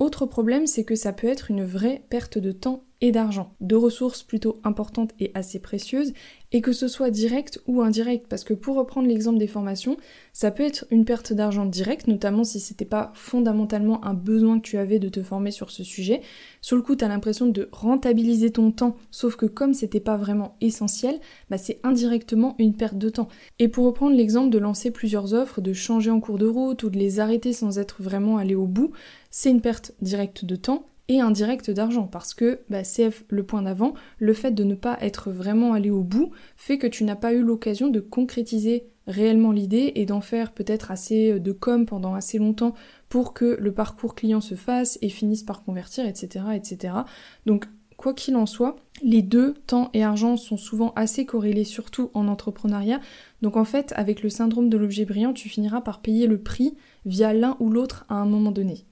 Autre 0.00 0.26
problème, 0.26 0.66
c'est 0.66 0.82
que 0.82 0.96
ça 0.96 1.12
peut 1.12 1.28
être 1.28 1.48
une 1.48 1.64
vraie 1.64 2.02
perte 2.10 2.38
de 2.38 2.50
temps 2.50 2.82
et 3.02 3.12
d'argent, 3.12 3.52
de 3.60 3.74
ressources 3.76 4.22
plutôt 4.22 4.60
importantes 4.64 5.10
et 5.18 5.32
assez 5.34 5.58
précieuses, 5.58 6.14
et 6.52 6.60
que 6.60 6.72
ce 6.72 6.86
soit 6.86 7.10
direct 7.10 7.60
ou 7.66 7.82
indirect, 7.82 8.26
parce 8.28 8.44
que 8.44 8.54
pour 8.54 8.76
reprendre 8.76 9.08
l'exemple 9.08 9.38
des 9.38 9.48
formations, 9.48 9.96
ça 10.32 10.50
peut 10.50 10.62
être 10.62 10.86
une 10.90 11.04
perte 11.04 11.32
d'argent 11.32 11.66
directe, 11.66 12.06
notamment 12.06 12.44
si 12.44 12.60
c'était 12.60 12.84
pas 12.84 13.10
fondamentalement 13.14 14.04
un 14.04 14.14
besoin 14.14 14.60
que 14.60 14.68
tu 14.68 14.78
avais 14.78 15.00
de 15.00 15.08
te 15.08 15.22
former 15.22 15.50
sur 15.50 15.70
ce 15.70 15.82
sujet. 15.82 16.20
Sur 16.60 16.76
le 16.76 16.82
coup, 16.82 16.94
tu 16.94 17.04
l'impression 17.04 17.46
de 17.46 17.68
rentabiliser 17.72 18.52
ton 18.52 18.70
temps, 18.70 18.94
sauf 19.10 19.34
que 19.34 19.46
comme 19.46 19.74
c'était 19.74 19.98
pas 19.98 20.16
vraiment 20.16 20.54
essentiel, 20.60 21.18
bah 21.50 21.58
c'est 21.58 21.80
indirectement 21.82 22.54
une 22.58 22.74
perte 22.74 22.98
de 22.98 23.08
temps. 23.08 23.28
Et 23.58 23.66
pour 23.66 23.84
reprendre 23.84 24.14
l'exemple 24.14 24.50
de 24.50 24.58
lancer 24.58 24.92
plusieurs 24.92 25.34
offres, 25.34 25.60
de 25.60 25.72
changer 25.72 26.10
en 26.10 26.20
cours 26.20 26.38
de 26.38 26.46
route 26.46 26.84
ou 26.84 26.90
de 26.90 26.98
les 26.98 27.18
arrêter 27.18 27.52
sans 27.52 27.80
être 27.80 28.00
vraiment 28.00 28.36
allé 28.36 28.54
au 28.54 28.66
bout, 28.66 28.92
c'est 29.30 29.50
une 29.50 29.60
perte 29.60 29.92
directe 30.00 30.44
de 30.44 30.54
temps 30.54 30.86
et 31.08 31.20
indirect 31.20 31.70
d'argent 31.70 32.06
parce 32.06 32.34
que 32.34 32.60
bah, 32.70 32.82
le 33.28 33.42
point 33.42 33.62
d'avant, 33.62 33.94
le 34.18 34.34
fait 34.34 34.52
de 34.52 34.64
ne 34.64 34.74
pas 34.74 34.96
être 35.00 35.30
vraiment 35.30 35.72
allé 35.72 35.90
au 35.90 36.02
bout 36.02 36.30
fait 36.56 36.78
que 36.78 36.86
tu 36.86 37.04
n'as 37.04 37.16
pas 37.16 37.32
eu 37.32 37.42
l'occasion 37.42 37.88
de 37.88 38.00
concrétiser 38.00 38.86
réellement 39.06 39.52
l'idée 39.52 39.92
et 39.96 40.06
d'en 40.06 40.20
faire 40.20 40.52
peut-être 40.52 40.90
assez 40.90 41.38
de 41.40 41.52
com 41.52 41.86
pendant 41.86 42.14
assez 42.14 42.38
longtemps 42.38 42.74
pour 43.08 43.34
que 43.34 43.56
le 43.60 43.72
parcours 43.72 44.14
client 44.14 44.40
se 44.40 44.54
fasse 44.54 44.98
et 45.02 45.08
finisse 45.08 45.42
par 45.42 45.64
convertir, 45.64 46.06
etc. 46.06 46.44
etc. 46.54 46.94
Donc 47.46 47.66
quoi 47.96 48.14
qu'il 48.14 48.36
en 48.36 48.46
soit, 48.46 48.76
les 49.02 49.22
deux, 49.22 49.54
temps 49.66 49.90
et 49.92 50.02
argent, 50.02 50.36
sont 50.36 50.56
souvent 50.56 50.92
assez 50.96 51.26
corrélés, 51.26 51.64
surtout 51.64 52.10
en 52.14 52.28
entrepreneuriat. 52.28 53.00
Donc 53.42 53.56
en 53.56 53.64
fait, 53.64 53.92
avec 53.96 54.22
le 54.22 54.28
syndrome 54.28 54.68
de 54.68 54.76
l'objet 54.76 55.04
brillant, 55.04 55.32
tu 55.32 55.48
finiras 55.48 55.80
par 55.80 56.00
payer 56.00 56.26
le 56.26 56.40
prix 56.40 56.74
via 57.06 57.32
l'un 57.32 57.56
ou 57.60 57.70
l'autre 57.70 58.04
à 58.08 58.14
un 58.14 58.26
moment 58.26 58.52
donné. 58.52 58.86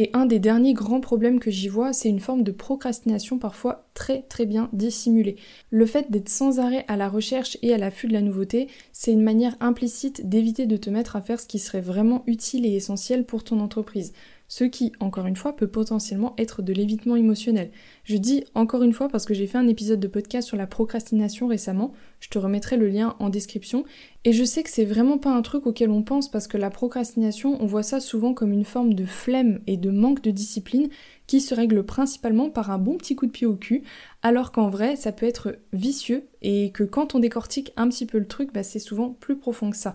Et 0.00 0.10
un 0.12 0.26
des 0.26 0.38
derniers 0.38 0.74
grands 0.74 1.00
problèmes 1.00 1.40
que 1.40 1.50
j'y 1.50 1.66
vois, 1.66 1.92
c'est 1.92 2.08
une 2.08 2.20
forme 2.20 2.44
de 2.44 2.52
procrastination 2.52 3.36
parfois 3.40 3.88
très 3.94 4.22
très 4.22 4.46
bien 4.46 4.70
dissimulée. 4.72 5.34
Le 5.70 5.86
fait 5.86 6.08
d'être 6.08 6.28
sans 6.28 6.60
arrêt 6.60 6.84
à 6.86 6.96
la 6.96 7.08
recherche 7.08 7.58
et 7.62 7.74
à 7.74 7.78
l'affût 7.78 8.06
de 8.06 8.12
la 8.12 8.20
nouveauté, 8.20 8.68
c'est 8.92 9.12
une 9.12 9.24
manière 9.24 9.56
implicite 9.58 10.28
d'éviter 10.28 10.66
de 10.66 10.76
te 10.76 10.88
mettre 10.88 11.16
à 11.16 11.20
faire 11.20 11.40
ce 11.40 11.48
qui 11.48 11.58
serait 11.58 11.80
vraiment 11.80 12.22
utile 12.28 12.64
et 12.64 12.76
essentiel 12.76 13.24
pour 13.24 13.42
ton 13.42 13.58
entreprise 13.58 14.12
ce 14.48 14.64
qui, 14.64 14.92
encore 14.98 15.26
une 15.26 15.36
fois, 15.36 15.54
peut 15.54 15.68
potentiellement 15.68 16.34
être 16.38 16.62
de 16.62 16.72
l'évitement 16.72 17.16
émotionnel. 17.16 17.70
Je 18.04 18.16
dis 18.16 18.44
encore 18.54 18.82
une 18.82 18.94
fois 18.94 19.08
parce 19.08 19.26
que 19.26 19.34
j'ai 19.34 19.46
fait 19.46 19.58
un 19.58 19.68
épisode 19.68 20.00
de 20.00 20.08
podcast 20.08 20.48
sur 20.48 20.56
la 20.56 20.66
procrastination 20.66 21.46
récemment, 21.46 21.92
je 22.20 22.28
te 22.28 22.38
remettrai 22.38 22.78
le 22.78 22.88
lien 22.88 23.14
en 23.18 23.28
description, 23.28 23.84
et 24.24 24.32
je 24.32 24.44
sais 24.44 24.62
que 24.62 24.70
c'est 24.70 24.86
vraiment 24.86 25.18
pas 25.18 25.34
un 25.34 25.42
truc 25.42 25.66
auquel 25.66 25.90
on 25.90 26.02
pense 26.02 26.30
parce 26.30 26.48
que 26.48 26.56
la 26.56 26.70
procrastination, 26.70 27.62
on 27.62 27.66
voit 27.66 27.82
ça 27.82 28.00
souvent 28.00 28.34
comme 28.34 28.52
une 28.52 28.64
forme 28.64 28.94
de 28.94 29.04
flemme 29.04 29.60
et 29.66 29.76
de 29.76 29.90
manque 29.90 30.22
de 30.22 30.30
discipline 30.30 30.88
qui 31.28 31.40
se 31.40 31.54
règle 31.54 31.84
principalement 31.84 32.50
par 32.50 32.72
un 32.72 32.78
bon 32.78 32.96
petit 32.96 33.14
coup 33.14 33.26
de 33.26 33.30
pied 33.30 33.46
au 33.46 33.54
cul, 33.54 33.84
alors 34.22 34.50
qu'en 34.50 34.68
vrai 34.70 34.96
ça 34.96 35.12
peut 35.12 35.26
être 35.26 35.56
vicieux 35.72 36.26
et 36.42 36.72
que 36.72 36.82
quand 36.82 37.14
on 37.14 37.20
décortique 37.20 37.72
un 37.76 37.88
petit 37.88 38.06
peu 38.06 38.18
le 38.18 38.26
truc, 38.26 38.52
bah, 38.52 38.64
c'est 38.64 38.78
souvent 38.80 39.10
plus 39.10 39.36
profond 39.36 39.70
que 39.70 39.76
ça. 39.76 39.94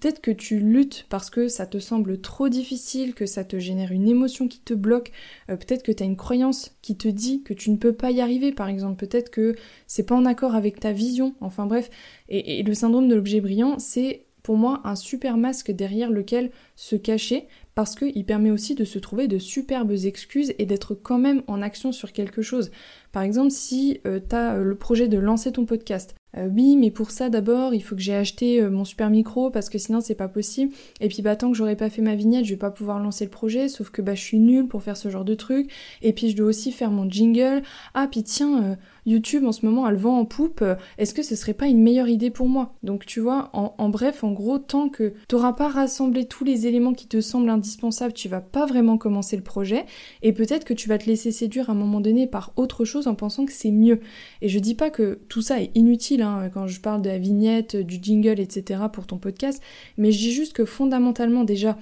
Peut-être 0.00 0.20
que 0.20 0.30
tu 0.30 0.58
luttes 0.58 1.06
parce 1.08 1.30
que 1.30 1.48
ça 1.48 1.66
te 1.66 1.78
semble 1.78 2.20
trop 2.20 2.48
difficile, 2.48 3.14
que 3.14 3.26
ça 3.26 3.44
te 3.44 3.58
génère 3.58 3.92
une 3.92 4.08
émotion 4.08 4.46
qui 4.46 4.60
te 4.60 4.74
bloque, 4.74 5.10
euh, 5.50 5.56
peut-être 5.56 5.82
que 5.82 5.92
tu 5.92 6.02
as 6.02 6.06
une 6.06 6.16
croyance 6.16 6.76
qui 6.82 6.96
te 6.96 7.08
dit 7.08 7.42
que 7.42 7.54
tu 7.54 7.70
ne 7.70 7.76
peux 7.76 7.94
pas 7.94 8.10
y 8.10 8.20
arriver 8.20 8.52
par 8.52 8.68
exemple, 8.68 9.04
peut-être 9.04 9.30
que 9.30 9.56
c'est 9.86 10.06
pas 10.06 10.14
en 10.14 10.26
accord 10.26 10.54
avec 10.54 10.78
ta 10.78 10.92
vision, 10.92 11.34
enfin 11.40 11.66
bref, 11.66 11.88
et 12.28 12.62
le 12.62 12.74
syndrome 12.74 13.08
de 13.08 13.14
l'objet 13.14 13.40
brillant, 13.40 13.78
c'est 13.78 14.26
pour 14.44 14.56
moi 14.58 14.82
un 14.84 14.94
super 14.94 15.36
masque 15.36 15.72
derrière 15.72 16.10
lequel 16.10 16.50
se 16.76 16.94
cacher 16.94 17.48
parce 17.74 17.94
qu'il 17.94 18.24
permet 18.24 18.50
aussi 18.50 18.74
de 18.74 18.84
se 18.84 18.98
trouver 18.98 19.28
de 19.28 19.38
superbes 19.38 19.92
excuses 19.92 20.54
et 20.58 20.66
d'être 20.66 20.94
quand 20.94 21.18
même 21.18 21.42
en 21.46 21.62
action 21.62 21.92
sur 21.92 22.12
quelque 22.12 22.42
chose. 22.42 22.70
Par 23.12 23.22
exemple, 23.22 23.50
si 23.50 24.00
euh, 24.06 24.20
tu 24.26 24.36
as 24.36 24.54
euh, 24.54 24.62
le 24.62 24.74
projet 24.76 25.08
de 25.08 25.18
lancer 25.18 25.52
ton 25.52 25.66
podcast, 25.66 26.14
euh, 26.36 26.48
oui, 26.52 26.76
mais 26.76 26.90
pour 26.90 27.10
ça 27.10 27.28
d'abord, 27.28 27.74
il 27.74 27.82
faut 27.82 27.94
que 27.94 28.02
j'ai 28.02 28.14
acheté 28.14 28.62
mon 28.68 28.84
super 28.84 29.10
micro 29.10 29.50
parce 29.50 29.68
que 29.68 29.78
sinon 29.78 30.00
c'est 30.00 30.14
pas 30.14 30.28
possible. 30.28 30.72
Et 31.00 31.08
puis 31.08 31.22
bah 31.22 31.36
tant 31.36 31.50
que 31.50 31.56
j'aurais 31.56 31.76
pas 31.76 31.90
fait 31.90 32.02
ma 32.02 32.14
vignette, 32.14 32.44
je 32.44 32.50
vais 32.50 32.58
pas 32.58 32.70
pouvoir 32.70 33.00
lancer 33.00 33.24
le 33.24 33.30
projet, 33.30 33.68
sauf 33.68 33.90
que 33.90 34.02
bah 34.02 34.14
je 34.14 34.22
suis 34.22 34.38
nulle 34.38 34.66
pour 34.66 34.82
faire 34.82 34.96
ce 34.96 35.08
genre 35.08 35.24
de 35.24 35.34
truc. 35.34 35.70
Et 36.02 36.12
puis 36.12 36.30
je 36.30 36.36
dois 36.36 36.46
aussi 36.46 36.72
faire 36.72 36.90
mon 36.90 37.08
jingle. 37.08 37.62
Ah 37.94 38.08
puis 38.10 38.22
tiens, 38.22 38.76
YouTube 39.06 39.44
en 39.44 39.52
ce 39.52 39.66
moment 39.66 39.84
a 39.84 39.90
le 39.90 39.98
vent 39.98 40.18
en 40.18 40.24
poupe, 40.24 40.64
est-ce 40.98 41.14
que 41.14 41.22
ce 41.22 41.36
serait 41.36 41.54
pas 41.54 41.66
une 41.66 41.82
meilleure 41.82 42.08
idée 42.08 42.30
pour 42.30 42.48
moi? 42.48 42.74
Donc 42.82 43.06
tu 43.06 43.20
vois, 43.20 43.50
en, 43.52 43.88
bref, 43.88 44.24
en 44.24 44.32
gros, 44.32 44.58
tant 44.58 44.88
que 44.88 45.12
t'auras 45.28 45.52
pas 45.52 45.68
rassemblé 45.68 46.24
tous 46.24 46.44
les 46.44 46.66
éléments 46.66 46.94
qui 46.94 47.06
te 47.06 47.20
semblent 47.20 47.50
indispensables, 47.50 48.12
tu 48.12 48.28
vas 48.28 48.40
pas 48.40 48.66
vraiment 48.66 48.98
commencer 48.98 49.36
le 49.36 49.42
projet, 49.42 49.84
et 50.22 50.32
peut-être 50.32 50.64
que 50.64 50.74
tu 50.74 50.88
vas 50.88 50.98
te 50.98 51.06
laisser 51.06 51.32
séduire 51.32 51.68
à 51.68 51.72
un 51.72 51.76
moment 51.76 52.00
donné 52.00 52.26
par 52.26 52.52
autre 52.56 52.84
chose 52.84 53.06
en 53.06 53.14
pensant 53.14 53.44
que 53.44 53.52
c'est 53.52 53.70
mieux. 53.70 54.00
Et 54.40 54.48
je 54.48 54.58
dis 54.58 54.74
pas 54.74 54.90
que 54.90 55.20
tout 55.28 55.42
ça 55.42 55.60
est 55.60 55.70
inutile 55.74 56.22
hein, 56.24 56.50
quand 56.52 56.66
je 56.66 56.80
parle 56.80 57.02
de 57.02 57.10
la 57.10 57.18
vignette, 57.18 57.76
du 57.76 57.98
jingle, 58.00 58.40
etc. 58.40 58.80
pour 58.92 59.06
ton 59.06 59.18
podcast, 59.18 59.62
mais 59.96 60.12
je 60.12 60.18
dis 60.18 60.32
juste 60.32 60.52
que 60.52 60.64
fondamentalement 60.64 61.44
déjà, 61.44 61.76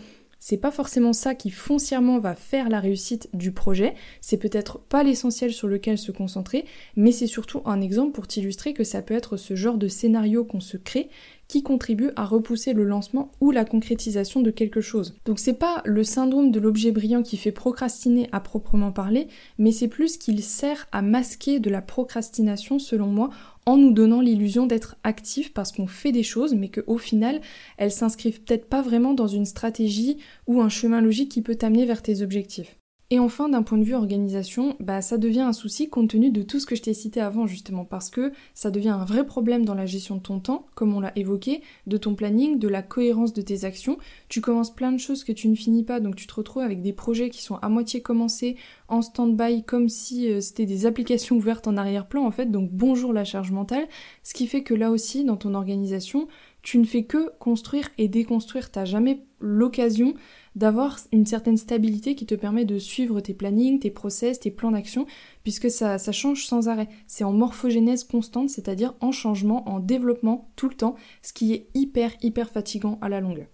c'est 0.44 0.56
pas 0.56 0.72
forcément 0.72 1.12
ça 1.12 1.36
qui 1.36 1.50
foncièrement 1.50 2.18
va 2.18 2.34
faire 2.34 2.68
la 2.68 2.80
réussite 2.80 3.28
du 3.32 3.52
projet, 3.52 3.94
c'est 4.20 4.38
peut-être 4.38 4.80
pas 4.80 5.04
l'essentiel 5.04 5.52
sur 5.52 5.68
lequel 5.68 5.98
se 5.98 6.10
concentrer, 6.10 6.64
mais 6.96 7.12
c'est 7.12 7.28
surtout 7.28 7.62
un 7.64 7.80
exemple 7.80 8.10
pour 8.10 8.26
t'illustrer 8.26 8.74
que 8.74 8.82
ça 8.82 9.02
peut 9.02 9.14
être 9.14 9.36
ce 9.36 9.54
genre 9.54 9.78
de 9.78 9.86
scénario 9.86 10.44
qu'on 10.44 10.58
se 10.58 10.76
crée 10.76 11.10
qui 11.46 11.62
contribue 11.62 12.10
à 12.16 12.24
repousser 12.24 12.72
le 12.72 12.82
lancement 12.82 13.30
ou 13.40 13.52
la 13.52 13.64
concrétisation 13.64 14.40
de 14.40 14.50
quelque 14.50 14.80
chose. 14.80 15.14
Donc 15.26 15.38
c'est 15.38 15.52
pas 15.52 15.82
le 15.84 16.02
syndrome 16.02 16.50
de 16.50 16.58
l'objet 16.58 16.90
brillant 16.90 17.22
qui 17.22 17.36
fait 17.36 17.52
procrastiner 17.52 18.28
à 18.32 18.40
proprement 18.40 18.90
parler, 18.90 19.28
mais 19.58 19.70
c'est 19.70 19.86
plus 19.86 20.16
qu'il 20.16 20.42
sert 20.42 20.88
à 20.90 21.02
masquer 21.02 21.60
de 21.60 21.70
la 21.70 21.82
procrastination 21.82 22.80
selon 22.80 23.06
moi 23.06 23.30
en 23.66 23.76
nous 23.76 23.92
donnant 23.92 24.20
l'illusion 24.20 24.66
d'être 24.66 24.96
actif 25.04 25.52
parce 25.52 25.72
qu'on 25.72 25.86
fait 25.86 26.12
des 26.12 26.22
choses, 26.22 26.54
mais 26.54 26.68
qu'au 26.68 26.98
final, 26.98 27.40
elles 27.76 27.92
s'inscrivent 27.92 28.42
peut-être 28.42 28.68
pas 28.68 28.82
vraiment 28.82 29.14
dans 29.14 29.28
une 29.28 29.46
stratégie 29.46 30.18
ou 30.46 30.60
un 30.60 30.68
chemin 30.68 31.00
logique 31.00 31.30
qui 31.30 31.42
peut 31.42 31.54
t'amener 31.54 31.86
vers 31.86 32.02
tes 32.02 32.22
objectifs. 32.22 32.76
Et 33.12 33.18
enfin, 33.18 33.50
d'un 33.50 33.62
point 33.62 33.76
de 33.76 33.84
vue 33.84 33.94
organisation, 33.94 34.74
bah, 34.80 35.02
ça 35.02 35.18
devient 35.18 35.42
un 35.42 35.52
souci 35.52 35.90
compte 35.90 36.08
tenu 36.08 36.30
de 36.30 36.40
tout 36.40 36.58
ce 36.58 36.64
que 36.64 36.74
je 36.74 36.80
t'ai 36.80 36.94
cité 36.94 37.20
avant 37.20 37.46
justement, 37.46 37.84
parce 37.84 38.08
que 38.08 38.32
ça 38.54 38.70
devient 38.70 38.88
un 38.88 39.04
vrai 39.04 39.26
problème 39.26 39.66
dans 39.66 39.74
la 39.74 39.84
gestion 39.84 40.16
de 40.16 40.22
ton 40.22 40.40
temps, 40.40 40.64
comme 40.74 40.94
on 40.94 41.00
l'a 41.00 41.12
évoqué, 41.14 41.60
de 41.86 41.98
ton 41.98 42.14
planning, 42.14 42.58
de 42.58 42.68
la 42.68 42.80
cohérence 42.80 43.34
de 43.34 43.42
tes 43.42 43.66
actions. 43.66 43.98
Tu 44.30 44.40
commences 44.40 44.74
plein 44.74 44.92
de 44.92 44.96
choses 44.96 45.24
que 45.24 45.32
tu 45.32 45.48
ne 45.48 45.54
finis 45.54 45.84
pas, 45.84 46.00
donc 46.00 46.16
tu 46.16 46.26
te 46.26 46.32
retrouves 46.32 46.62
avec 46.62 46.80
des 46.80 46.94
projets 46.94 47.28
qui 47.28 47.42
sont 47.42 47.56
à 47.56 47.68
moitié 47.68 48.00
commencés, 48.00 48.56
en 48.88 49.02
stand-by, 49.02 49.62
comme 49.64 49.90
si 49.90 50.32
euh, 50.32 50.40
c'était 50.40 50.64
des 50.64 50.86
applications 50.86 51.36
ouvertes 51.36 51.68
en 51.68 51.76
arrière-plan 51.76 52.24
en 52.24 52.30
fait, 52.30 52.46
donc 52.46 52.70
bonjour 52.72 53.12
la 53.12 53.24
charge 53.24 53.50
mentale, 53.50 53.88
ce 54.22 54.32
qui 54.32 54.46
fait 54.46 54.62
que 54.62 54.72
là 54.72 54.90
aussi, 54.90 55.22
dans 55.22 55.36
ton 55.36 55.52
organisation, 55.52 56.28
tu 56.62 56.78
ne 56.78 56.84
fais 56.84 57.04
que 57.04 57.30
construire 57.38 57.90
et 57.98 58.08
déconstruire, 58.08 58.70
t'as 58.70 58.86
jamais 58.86 59.20
l'occasion 59.38 60.14
d'avoir 60.54 60.98
une 61.12 61.26
certaine 61.26 61.56
stabilité 61.56 62.14
qui 62.14 62.26
te 62.26 62.34
permet 62.34 62.64
de 62.64 62.78
suivre 62.78 63.20
tes 63.20 63.34
plannings, 63.34 63.78
tes 63.78 63.90
process, 63.90 64.40
tes 64.40 64.50
plans 64.50 64.72
d'action, 64.72 65.06
puisque 65.42 65.70
ça, 65.70 65.98
ça 65.98 66.12
change 66.12 66.46
sans 66.46 66.68
arrêt. 66.68 66.88
C'est 67.06 67.24
en 67.24 67.32
morphogénèse 67.32 68.04
constante, 68.04 68.50
c'est-à-dire 68.50 68.94
en 69.00 69.12
changement, 69.12 69.68
en 69.68 69.80
développement 69.80 70.50
tout 70.56 70.68
le 70.68 70.74
temps, 70.74 70.96
ce 71.22 71.32
qui 71.32 71.52
est 71.52 71.68
hyper, 71.74 72.12
hyper 72.22 72.50
fatigant 72.50 72.98
à 73.00 73.08
la 73.08 73.20
longue. 73.20 73.46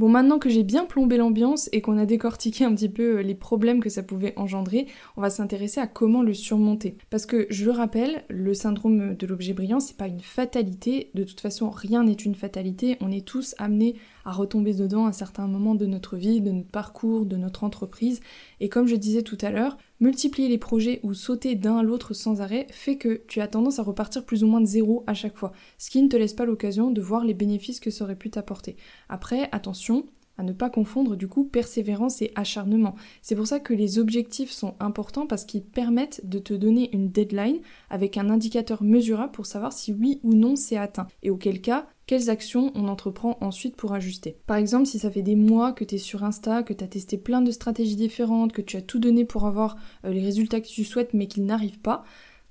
Bon, 0.00 0.08
maintenant 0.08 0.38
que 0.38 0.48
j'ai 0.48 0.62
bien 0.62 0.86
plombé 0.86 1.18
l'ambiance 1.18 1.68
et 1.72 1.82
qu'on 1.82 1.98
a 1.98 2.06
décortiqué 2.06 2.64
un 2.64 2.74
petit 2.74 2.88
peu 2.88 3.18
euh, 3.18 3.22
les 3.22 3.34
problèmes 3.34 3.80
que 3.80 3.90
ça 3.90 4.02
pouvait 4.02 4.32
engendrer, 4.38 4.86
on 5.18 5.20
va 5.20 5.28
s'intéresser 5.28 5.78
à 5.78 5.86
comment 5.86 6.22
le 6.22 6.32
surmonter. 6.32 6.96
Parce 7.10 7.26
que, 7.26 7.46
je 7.50 7.66
le 7.66 7.70
rappelle, 7.72 8.24
le 8.30 8.54
syndrome 8.54 9.14
de 9.14 9.26
l'objet 9.26 9.52
brillant, 9.52 9.78
c'est 9.78 9.98
pas 9.98 10.06
une 10.06 10.22
fatalité. 10.22 11.10
De 11.12 11.22
toute 11.22 11.42
façon, 11.42 11.68
rien 11.68 12.04
n'est 12.04 12.14
une 12.14 12.34
fatalité. 12.34 12.96
On 13.02 13.12
est 13.12 13.26
tous 13.26 13.54
amenés 13.58 13.94
à 14.24 14.32
retomber 14.32 14.72
dedans 14.72 15.04
à 15.04 15.12
certains 15.12 15.46
moments 15.46 15.74
de 15.74 15.84
notre 15.84 16.16
vie, 16.16 16.40
de 16.40 16.50
notre 16.50 16.70
parcours, 16.70 17.26
de 17.26 17.36
notre 17.36 17.62
entreprise. 17.62 18.20
Et 18.60 18.70
comme 18.70 18.86
je 18.86 18.96
disais 18.96 19.22
tout 19.22 19.36
à 19.42 19.50
l'heure, 19.50 19.76
multiplier 20.00 20.48
les 20.48 20.58
projets 20.58 21.00
ou 21.02 21.14
sauter 21.14 21.54
d'un 21.54 21.78
à 21.78 21.82
l'autre 21.82 22.14
sans 22.14 22.40
arrêt 22.40 22.66
fait 22.70 22.96
que 22.96 23.22
tu 23.28 23.40
as 23.40 23.48
tendance 23.48 23.78
à 23.78 23.82
repartir 23.82 24.24
plus 24.24 24.42
ou 24.42 24.46
moins 24.46 24.60
de 24.60 24.66
zéro 24.66 25.04
à 25.06 25.14
chaque 25.14 25.36
fois, 25.36 25.52
ce 25.78 25.90
qui 25.90 26.02
ne 26.02 26.08
te 26.08 26.16
laisse 26.16 26.34
pas 26.34 26.46
l'occasion 26.46 26.90
de 26.90 27.00
voir 27.00 27.24
les 27.24 27.34
bénéfices 27.34 27.80
que 27.80 27.90
ça 27.90 28.04
aurait 28.04 28.16
pu 28.16 28.30
t'apporter. 28.30 28.76
Après, 29.08 29.48
attention, 29.52 30.06
à 30.40 30.42
ne 30.42 30.52
pas 30.52 30.70
confondre 30.70 31.16
du 31.16 31.28
coup 31.28 31.44
persévérance 31.44 32.22
et 32.22 32.32
acharnement. 32.34 32.94
C'est 33.20 33.36
pour 33.36 33.46
ça 33.46 33.60
que 33.60 33.74
les 33.74 33.98
objectifs 33.98 34.50
sont 34.50 34.74
importants 34.80 35.26
parce 35.26 35.44
qu'ils 35.44 35.62
permettent 35.62 36.22
de 36.24 36.38
te 36.38 36.54
donner 36.54 36.88
une 36.94 37.10
deadline 37.10 37.58
avec 37.90 38.16
un 38.16 38.30
indicateur 38.30 38.82
mesurable 38.82 39.32
pour 39.32 39.44
savoir 39.44 39.74
si 39.74 39.92
oui 39.92 40.18
ou 40.22 40.34
non 40.34 40.56
c'est 40.56 40.78
atteint. 40.78 41.08
Et 41.22 41.28
auquel 41.28 41.60
cas, 41.60 41.86
quelles 42.06 42.30
actions 42.30 42.72
on 42.74 42.88
entreprend 42.88 43.36
ensuite 43.42 43.76
pour 43.76 43.92
ajuster. 43.92 44.38
Par 44.46 44.56
exemple, 44.56 44.86
si 44.86 44.98
ça 44.98 45.10
fait 45.10 45.22
des 45.22 45.36
mois 45.36 45.72
que 45.72 45.84
tu 45.84 45.96
es 45.96 45.98
sur 45.98 46.24
Insta, 46.24 46.62
que 46.62 46.72
tu 46.72 46.82
as 46.82 46.88
testé 46.88 47.18
plein 47.18 47.42
de 47.42 47.50
stratégies 47.50 47.96
différentes, 47.96 48.52
que 48.52 48.62
tu 48.62 48.78
as 48.78 48.82
tout 48.82 48.98
donné 48.98 49.26
pour 49.26 49.46
avoir 49.46 49.76
euh, 50.06 50.10
les 50.10 50.24
résultats 50.24 50.60
que 50.60 50.66
tu 50.66 50.84
souhaites 50.84 51.12
mais 51.12 51.26
qu'ils 51.26 51.44
n'arrivent 51.44 51.78
pas, 51.80 52.02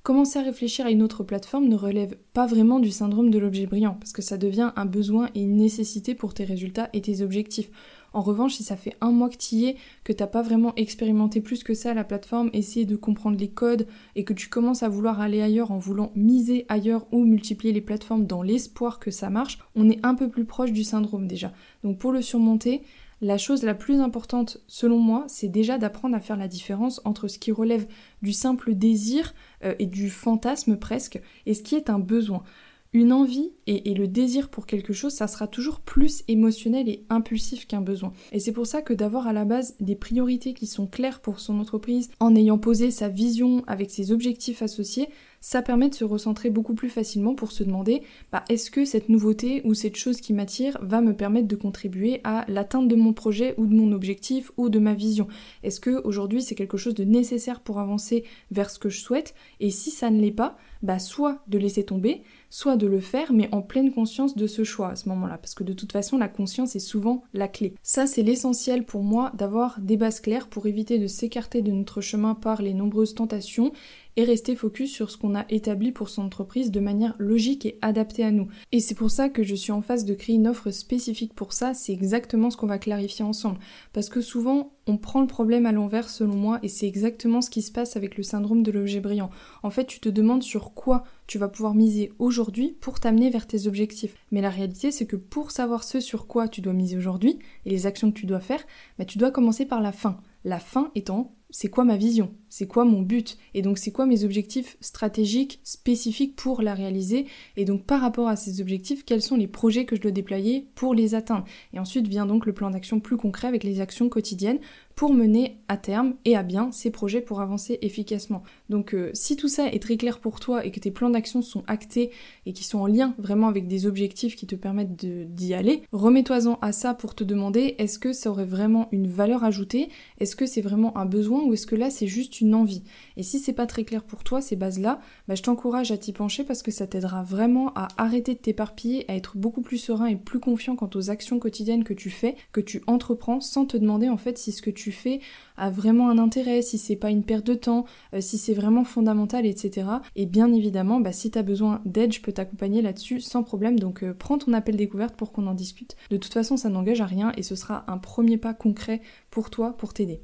commencer 0.04 0.40
à 0.40 0.44
réfléchir 0.44 0.86
à 0.86 0.92
une 0.92 1.04
autre 1.04 1.24
plateforme 1.24 1.68
ne 1.68 1.76
relève 1.76 2.16
pas 2.34 2.46
vraiment 2.46 2.80
du 2.80 2.92
syndrome 2.92 3.30
de 3.30 3.40
l'objet 3.40 3.66
brillant, 3.66 3.98
parce 4.00 4.14
que 4.14 4.22
ça 4.22 4.38
devient 4.38 4.72
un 4.76 4.86
besoin 4.86 5.30
et 5.36 5.42
une 5.42 5.58
nécessité 5.58 6.16
pour 6.16 6.34
tes 6.34 6.46
résultats 6.46 6.90
et 6.94 7.02
tes 7.02 7.22
objectifs. 7.22 7.70
En 8.12 8.22
revanche, 8.22 8.56
si 8.56 8.64
ça 8.64 8.76
fait 8.76 8.96
un 9.02 9.12
mois 9.12 9.30
que 9.30 9.38
tu 9.38 9.56
y 9.56 9.66
es, 9.66 9.76
que 10.04 10.14
t'as 10.14 10.28
pas 10.28 10.42
vraiment 10.42 10.74
expérimenté 10.76 11.42
plus 11.42 11.64
que 11.64 11.76
ça 11.76 11.94
la 11.94 12.04
plateforme, 12.04 12.50
essayer 12.54 12.86
de 12.86 12.96
comprendre 12.96 13.38
les 13.38 13.50
codes 13.50 13.88
et 14.16 14.24
que 14.24 14.34
tu 14.34 14.50
commences 14.50 14.82
à 14.82 14.90
vouloir 14.90 15.22
aller 15.22 15.42
ailleurs 15.42 15.72
en 15.72 15.78
voulant 15.78 16.12
miser 16.16 16.66
ailleurs 16.70 17.06
ou 17.12 17.24
multiplier 17.24 17.74
les 17.74 17.82
plateformes 17.82 18.26
dans 18.26 18.42
l'espoir 18.42 19.00
que 19.00 19.12
ça 19.12 19.30
marche, 19.30 19.60
on 19.76 19.90
est 19.90 20.04
un 20.04 20.16
peu 20.16 20.30
plus 20.30 20.46
proche 20.46 20.72
du 20.72 20.84
syndrome 20.84 21.28
déjà. 21.28 21.52
Donc 21.84 22.00
pour 22.00 22.12
le 22.12 22.22
surmonter, 22.22 22.82
la 23.22 23.38
chose 23.38 23.64
la 23.64 23.74
plus 23.74 24.00
importante, 24.00 24.60
selon 24.68 25.00
moi, 25.00 25.26
c'est 25.28 25.50
déjà 25.50 25.78
d'apprendre 25.78 26.16
à 26.16 26.20
faire 26.20 26.38
la 26.38 26.48
différence 26.48 27.02
entre 27.06 27.28
ce 27.28 27.40
qui 27.40 27.52
relève 27.52 27.88
du 28.22 28.32
simple 28.32 28.76
désir 28.76 29.34
euh, 29.64 29.76
et 29.80 29.86
du 29.86 30.10
fantasme 30.10 30.78
presque, 30.78 31.22
et 31.46 31.54
ce 31.54 31.62
qui 31.62 31.76
est 31.76 31.90
un 31.90 32.00
besoin. 32.00 32.44
Une 32.92 33.14
envie 33.14 33.52
et, 33.68 33.94
le 33.94 34.08
désir 34.08 34.50
pour 34.50 34.66
quelque 34.66 34.94
chose, 34.94 35.14
ça 35.14 35.28
sera 35.28 35.48
toujours 35.48 35.80
plus 35.80 36.24
émotionnel 36.28 36.90
et 36.90 37.06
impulsif 37.10 37.68
qu'un 37.68 37.82
besoin. 37.82 38.14
Et 38.32 38.40
c'est 38.40 38.52
pour 38.52 38.66
ça 38.66 38.82
que 38.82 38.96
d'avoir 38.96 39.28
à 39.28 39.34
la 39.34 39.46
base 39.46 39.76
des 39.80 39.96
priorités 39.96 40.56
qui 40.56 40.66
sont 40.66 40.88
claires 40.88 41.20
pour 41.20 41.40
son 41.40 41.60
entreprise, 41.60 42.10
en 42.20 42.36
ayant 42.36 42.58
posé 42.58 42.90
sa 42.90 43.08
vision 43.08 43.64
avec 43.68 43.92
ses 43.92 44.12
objectifs 44.12 44.64
associés, 44.64 45.08
ça 45.42 45.62
permet 45.62 45.90
de 45.90 45.96
se 45.96 46.04
recentrer 46.04 46.50
beaucoup 46.50 46.74
plus 46.74 46.90
facilement 46.90 47.36
pour 47.36 47.52
se 47.52 47.64
demander 47.64 48.02
bah, 48.32 48.44
est-ce 48.50 48.72
que 48.72 48.86
cette 48.86 49.10
nouveauté 49.10 49.62
ou 49.66 49.74
cette 49.74 49.96
chose 49.96 50.22
qui 50.22 50.34
m'attire 50.34 50.78
va 50.82 51.02
me 51.02 51.16
permettre 51.16 51.48
de 51.48 51.56
contribuer 51.56 52.22
à 52.24 52.46
l'atteinte 52.48 52.88
de 52.88 52.96
mon 52.96 53.14
projet 53.14 53.56
ou 53.58 53.66
de 53.66 53.74
mon 53.74 53.92
objectif 53.92 54.52
ou 54.58 54.70
de 54.70 54.80
ma 54.80 54.94
vision? 54.94 55.28
Est-ce 55.64 55.80
que 55.80 56.02
aujourd'hui 56.06 56.42
c'est 56.42 56.56
quelque 56.56 56.78
chose 56.78 56.96
de 56.96 57.04
nécessaire 57.04 57.62
pour 57.62 57.80
avancer 57.80 58.24
vers 58.52 58.70
ce 58.70 58.80
que 58.80 58.90
je 58.90 59.00
souhaite? 59.00 59.34
Et 59.60 59.72
si 59.72 59.92
ça 59.92 60.10
ne 60.10 60.22
l'est 60.22 60.32
pas, 60.32 60.58
bah 60.82 61.00
soit 61.00 61.40
de 61.48 61.58
laisser 61.58 61.84
tomber, 61.84 62.24
soit 62.50 62.78
de 62.78 62.88
le 62.88 63.00
faire 63.00 63.34
mais 63.34 63.50
en 63.54 63.62
pleine 63.62 63.92
conscience 63.92 64.36
de 64.36 64.48
ce 64.48 64.64
choix 64.64 64.90
à 64.90 64.96
ce 64.96 65.10
moment-là. 65.10 65.38
Parce 65.38 65.54
que 65.54 65.64
de 65.64 65.74
toute 65.74 65.92
façon 65.92 66.18
la 66.18 66.30
conscience 66.30 66.76
est 66.76 66.80
souvent 66.80 67.24
la 67.34 67.48
clé. 67.48 67.74
Ça 67.84 68.08
c'est 68.08 68.24
l'essentiel 68.24 68.86
pour 68.86 69.04
moi 69.04 69.32
d'avoir 69.36 69.80
des 69.80 69.98
bases 69.98 70.20
claires 70.20 70.48
pour 70.48 70.68
éviter 70.68 71.00
de 71.00 71.08
s'écarter 71.08 71.62
de 71.62 71.72
notre 71.72 72.02
chemin 72.02 72.36
par 72.36 72.62
les 72.62 72.74
nombreuses 72.74 73.16
tentations 73.16 73.72
et 74.20 74.26
rester 74.26 74.58
focus 74.58 74.92
sur 74.92 75.12
ce 75.12 75.16
qu'on 75.16 75.34
a 75.34 75.46
établi 75.48 75.94
pour 75.94 76.10
son 76.10 76.24
entreprise 76.24 76.72
de 76.72 76.82
manière 76.82 77.16
logique 77.20 77.66
et 77.66 77.80
adaptée 77.82 78.26
à 78.26 78.32
nous. 78.32 78.50
Et 78.74 78.82
c'est 78.82 78.94
pour 78.94 79.12
ça 79.12 79.30
que 79.30 79.44
je 79.44 79.56
suis 79.56 79.72
en 79.72 79.82
phase 79.82 80.04
de 80.04 80.14
créer 80.14 80.36
une 80.36 80.50
offre 80.50 80.72
spécifique 80.72 81.34
pour 81.34 81.54
ça, 81.54 81.74
c'est 81.74 81.94
exactement 81.94 82.50
ce 82.50 82.58
qu'on 82.58 82.68
va 82.68 82.80
clarifier 82.80 83.24
ensemble. 83.24 83.60
Parce 83.94 84.10
que 84.10 84.20
souvent, 84.20 84.74
on 84.88 84.98
prend 84.98 85.22
le 85.22 85.28
problème 85.28 85.66
à 85.66 85.72
l'envers 85.72 86.10
selon 86.10 86.36
moi 86.36 86.60
et 86.64 86.68
c'est 86.68 86.86
exactement 86.86 87.40
ce 87.40 87.50
qui 87.50 87.62
se 87.62 87.72
passe 87.72 87.96
avec 87.96 88.18
le 88.18 88.24
syndrome 88.24 88.62
de 88.62 88.72
l'objet 88.72 89.00
brillant. 89.00 89.30
En 89.64 89.70
fait, 89.70 89.86
tu 89.86 90.02
te 90.02 90.10
demandes 90.10 90.44
sur 90.44 90.74
quoi 90.74 91.06
tu 91.26 91.38
vas 91.38 91.48
pouvoir 91.48 91.74
miser 91.74 92.12
aujourd'hui 92.20 92.76
pour 92.82 93.00
t'amener 93.00 93.30
vers 93.30 93.48
tes 93.48 93.68
objectifs. 93.68 94.16
Mais 94.32 94.42
la 94.42 94.50
réalité, 94.50 94.92
c'est 94.92 95.06
que 95.06 95.16
pour 95.16 95.52
savoir 95.52 95.86
ce 95.86 96.02
sur 96.02 96.28
quoi 96.28 96.50
tu 96.50 96.60
dois 96.60 96.74
miser 96.74 96.98
aujourd'hui 96.98 97.40
et 97.66 97.70
les 97.70 97.86
actions 97.86 98.12
que 98.12 98.20
tu 98.20 98.26
dois 98.26 98.42
faire, 98.42 98.66
bah, 98.98 99.06
tu 99.06 99.18
dois 99.18 99.32
commencer 99.32 99.66
par 99.66 99.80
la 99.80 99.94
fin. 99.94 100.20
La 100.44 100.60
fin 100.60 100.92
étant 100.94 101.32
c'est 101.52 101.70
quoi 101.70 101.84
ma 101.84 101.98
vision, 101.98 102.32
c'est 102.48 102.68
quoi 102.68 102.86
mon 102.86 103.02
but, 103.02 103.38
et 103.54 103.62
donc 103.62 103.78
c'est 103.78 103.92
quoi 103.92 104.06
mes 104.06 104.24
objectifs 104.24 104.78
stratégiques 104.82 105.60
spécifiques 105.64 106.36
pour 106.36 106.62
la 106.62 106.76
réaliser, 106.76 107.26
et 107.58 107.66
donc 107.66 107.86
par 107.86 108.02
rapport 108.02 108.28
à 108.28 108.36
ces 108.36 108.62
objectifs, 108.62 109.04
quels 109.04 109.22
sont 109.22 109.36
les 109.36 109.48
projets 109.48 109.86
que 109.86 109.96
je 109.96 110.02
dois 110.02 110.12
déployer 110.12 110.68
pour 110.76 110.94
les 110.94 111.16
atteindre? 111.16 111.46
Et 111.74 111.80
ensuite 111.80 112.08
vient 112.08 112.26
donc 112.26 112.46
le 112.46 112.54
plan 112.54 112.70
d'action 112.70 113.00
plus 113.00 113.18
concret 113.18 113.48
avec 113.48 113.64
les 113.64 113.82
actions 113.82 114.10
quotidiennes 114.10 114.60
pour 115.00 115.14
mener 115.14 115.62
à 115.70 115.78
terme 115.78 116.16
et 116.26 116.36
à 116.36 116.44
bien 116.44 116.74
ces 116.74 116.92
projets 116.92 117.22
pour 117.22 117.40
avancer 117.40 117.80
efficacement. 117.82 118.44
Donc 118.68 118.94
euh, 118.94 119.12
si 119.14 119.38
tout 119.38 119.48
ça 119.48 119.68
est 119.68 119.82
très 119.82 119.96
clair 119.96 120.20
pour 120.20 120.42
toi 120.42 120.66
et 120.66 120.72
que 120.72 120.80
tes 120.82 120.92
plans 120.92 121.10
d'action 121.10 121.42
sont 121.42 121.64
actés 121.68 122.12
et 122.46 122.52
qui 122.52 122.66
sont 122.66 122.80
en 122.80 122.86
lien 122.86 123.16
vraiment 123.18 123.48
avec 123.48 123.70
des 123.70 123.86
objectifs 123.86 124.36
qui 124.36 124.46
te 124.46 124.56
permettent 124.56 124.98
d'y 124.98 125.54
aller, 125.54 125.84
remets-toi-en 125.94 126.60
à 126.62 126.74
ça 126.74 126.94
pour 126.94 127.16
te 127.16 127.24
demander 127.24 127.76
est-ce 127.78 127.98
que 127.98 128.12
ça 128.12 128.30
aurait 128.30 128.44
vraiment 128.44 128.90
une 128.92 129.08
valeur 129.08 129.46
ajoutée, 129.46 129.88
est-ce 130.20 130.36
que 130.36 130.46
c'est 130.46 130.60
vraiment 130.60 130.98
un 130.98 131.06
besoin 131.06 131.44
ou 131.44 131.54
est-ce 131.54 131.66
que 131.66 131.78
là 131.78 131.90
c'est 131.90 132.08
juste 132.08 132.42
une 132.42 132.54
envie? 132.54 132.84
Et 133.16 133.24
si 133.24 133.40
c'est 133.40 133.54
pas 133.54 133.68
très 133.68 133.86
clair 133.86 134.04
pour 134.04 134.26
toi 134.26 134.42
ces 134.42 134.58
bases-là, 134.58 135.00
bah, 135.30 135.36
je 135.36 135.44
t'encourage 135.44 135.94
à 135.94 135.98
t'y 135.98 136.12
pencher 136.12 136.44
parce 136.44 136.62
que 136.62 136.72
ça 136.72 136.88
t'aidera 136.88 137.24
vraiment 137.24 137.72
à 137.74 137.88
arrêter 137.96 138.34
de 138.34 138.40
t'éparpiller, 138.40 139.10
à 139.10 139.16
être 139.16 139.38
beaucoup 139.38 139.62
plus 139.62 139.78
serein 139.78 140.08
et 140.08 140.18
plus 140.18 140.42
confiant 140.42 140.76
quant 140.76 140.90
aux 140.94 141.10
actions 141.10 141.40
quotidiennes 141.40 141.86
que 141.86 141.94
tu 141.94 142.10
fais, 142.10 142.36
que 142.52 142.60
tu 142.60 142.82
entreprends 142.86 143.40
sans 143.40 143.66
te 143.66 143.78
demander 143.78 144.10
en 144.10 144.18
fait 144.18 144.38
si 144.38 144.52
ce 144.52 144.62
que 144.62 144.70
tu 144.70 144.89
fais 144.92 145.20
a 145.58 145.70
vraiment 145.70 146.10
un 146.10 146.18
intérêt, 146.18 146.62
si 146.62 146.78
c'est 146.78 146.96
pas 146.96 147.10
une 147.10 147.24
perte 147.24 147.46
de 147.46 147.54
temps, 147.54 147.86
euh, 148.14 148.22
si 148.22 148.38
c'est 148.38 148.54
vraiment 148.54 148.84
fondamental, 148.84 149.46
etc. 149.46 149.88
Et 150.16 150.26
bien 150.26 150.52
évidemment, 150.54 151.00
bah, 151.00 151.12
si 151.12 151.32
tu 151.32 151.38
as 151.38 151.44
besoin 151.44 151.82
d'aide, 151.86 152.14
je 152.14 152.22
peux 152.22 152.32
t'accompagner 152.32 152.82
là-dessus 152.82 153.20
sans 153.20 153.44
problème. 153.44 153.80
Donc 153.80 154.04
euh, 154.04 154.14
prends 154.14 154.38
ton 154.38 154.54
appel 154.54 154.76
découverte 154.76 155.16
pour 155.16 155.32
qu'on 155.32 155.48
en 155.48 155.54
discute. 155.54 155.96
De 156.10 156.18
toute 156.18 156.34
façon, 156.34 156.58
ça 156.58 156.70
n'engage 156.70 157.02
à 157.02 157.06
rien 157.06 157.32
et 157.38 157.44
ce 157.44 157.56
sera 157.56 157.86
un 157.88 157.98
premier 157.98 158.38
pas 158.38 158.54
concret 158.54 159.02
pour 159.30 159.50
toi 159.50 159.76
pour 159.78 159.94
t'aider. 159.94 160.22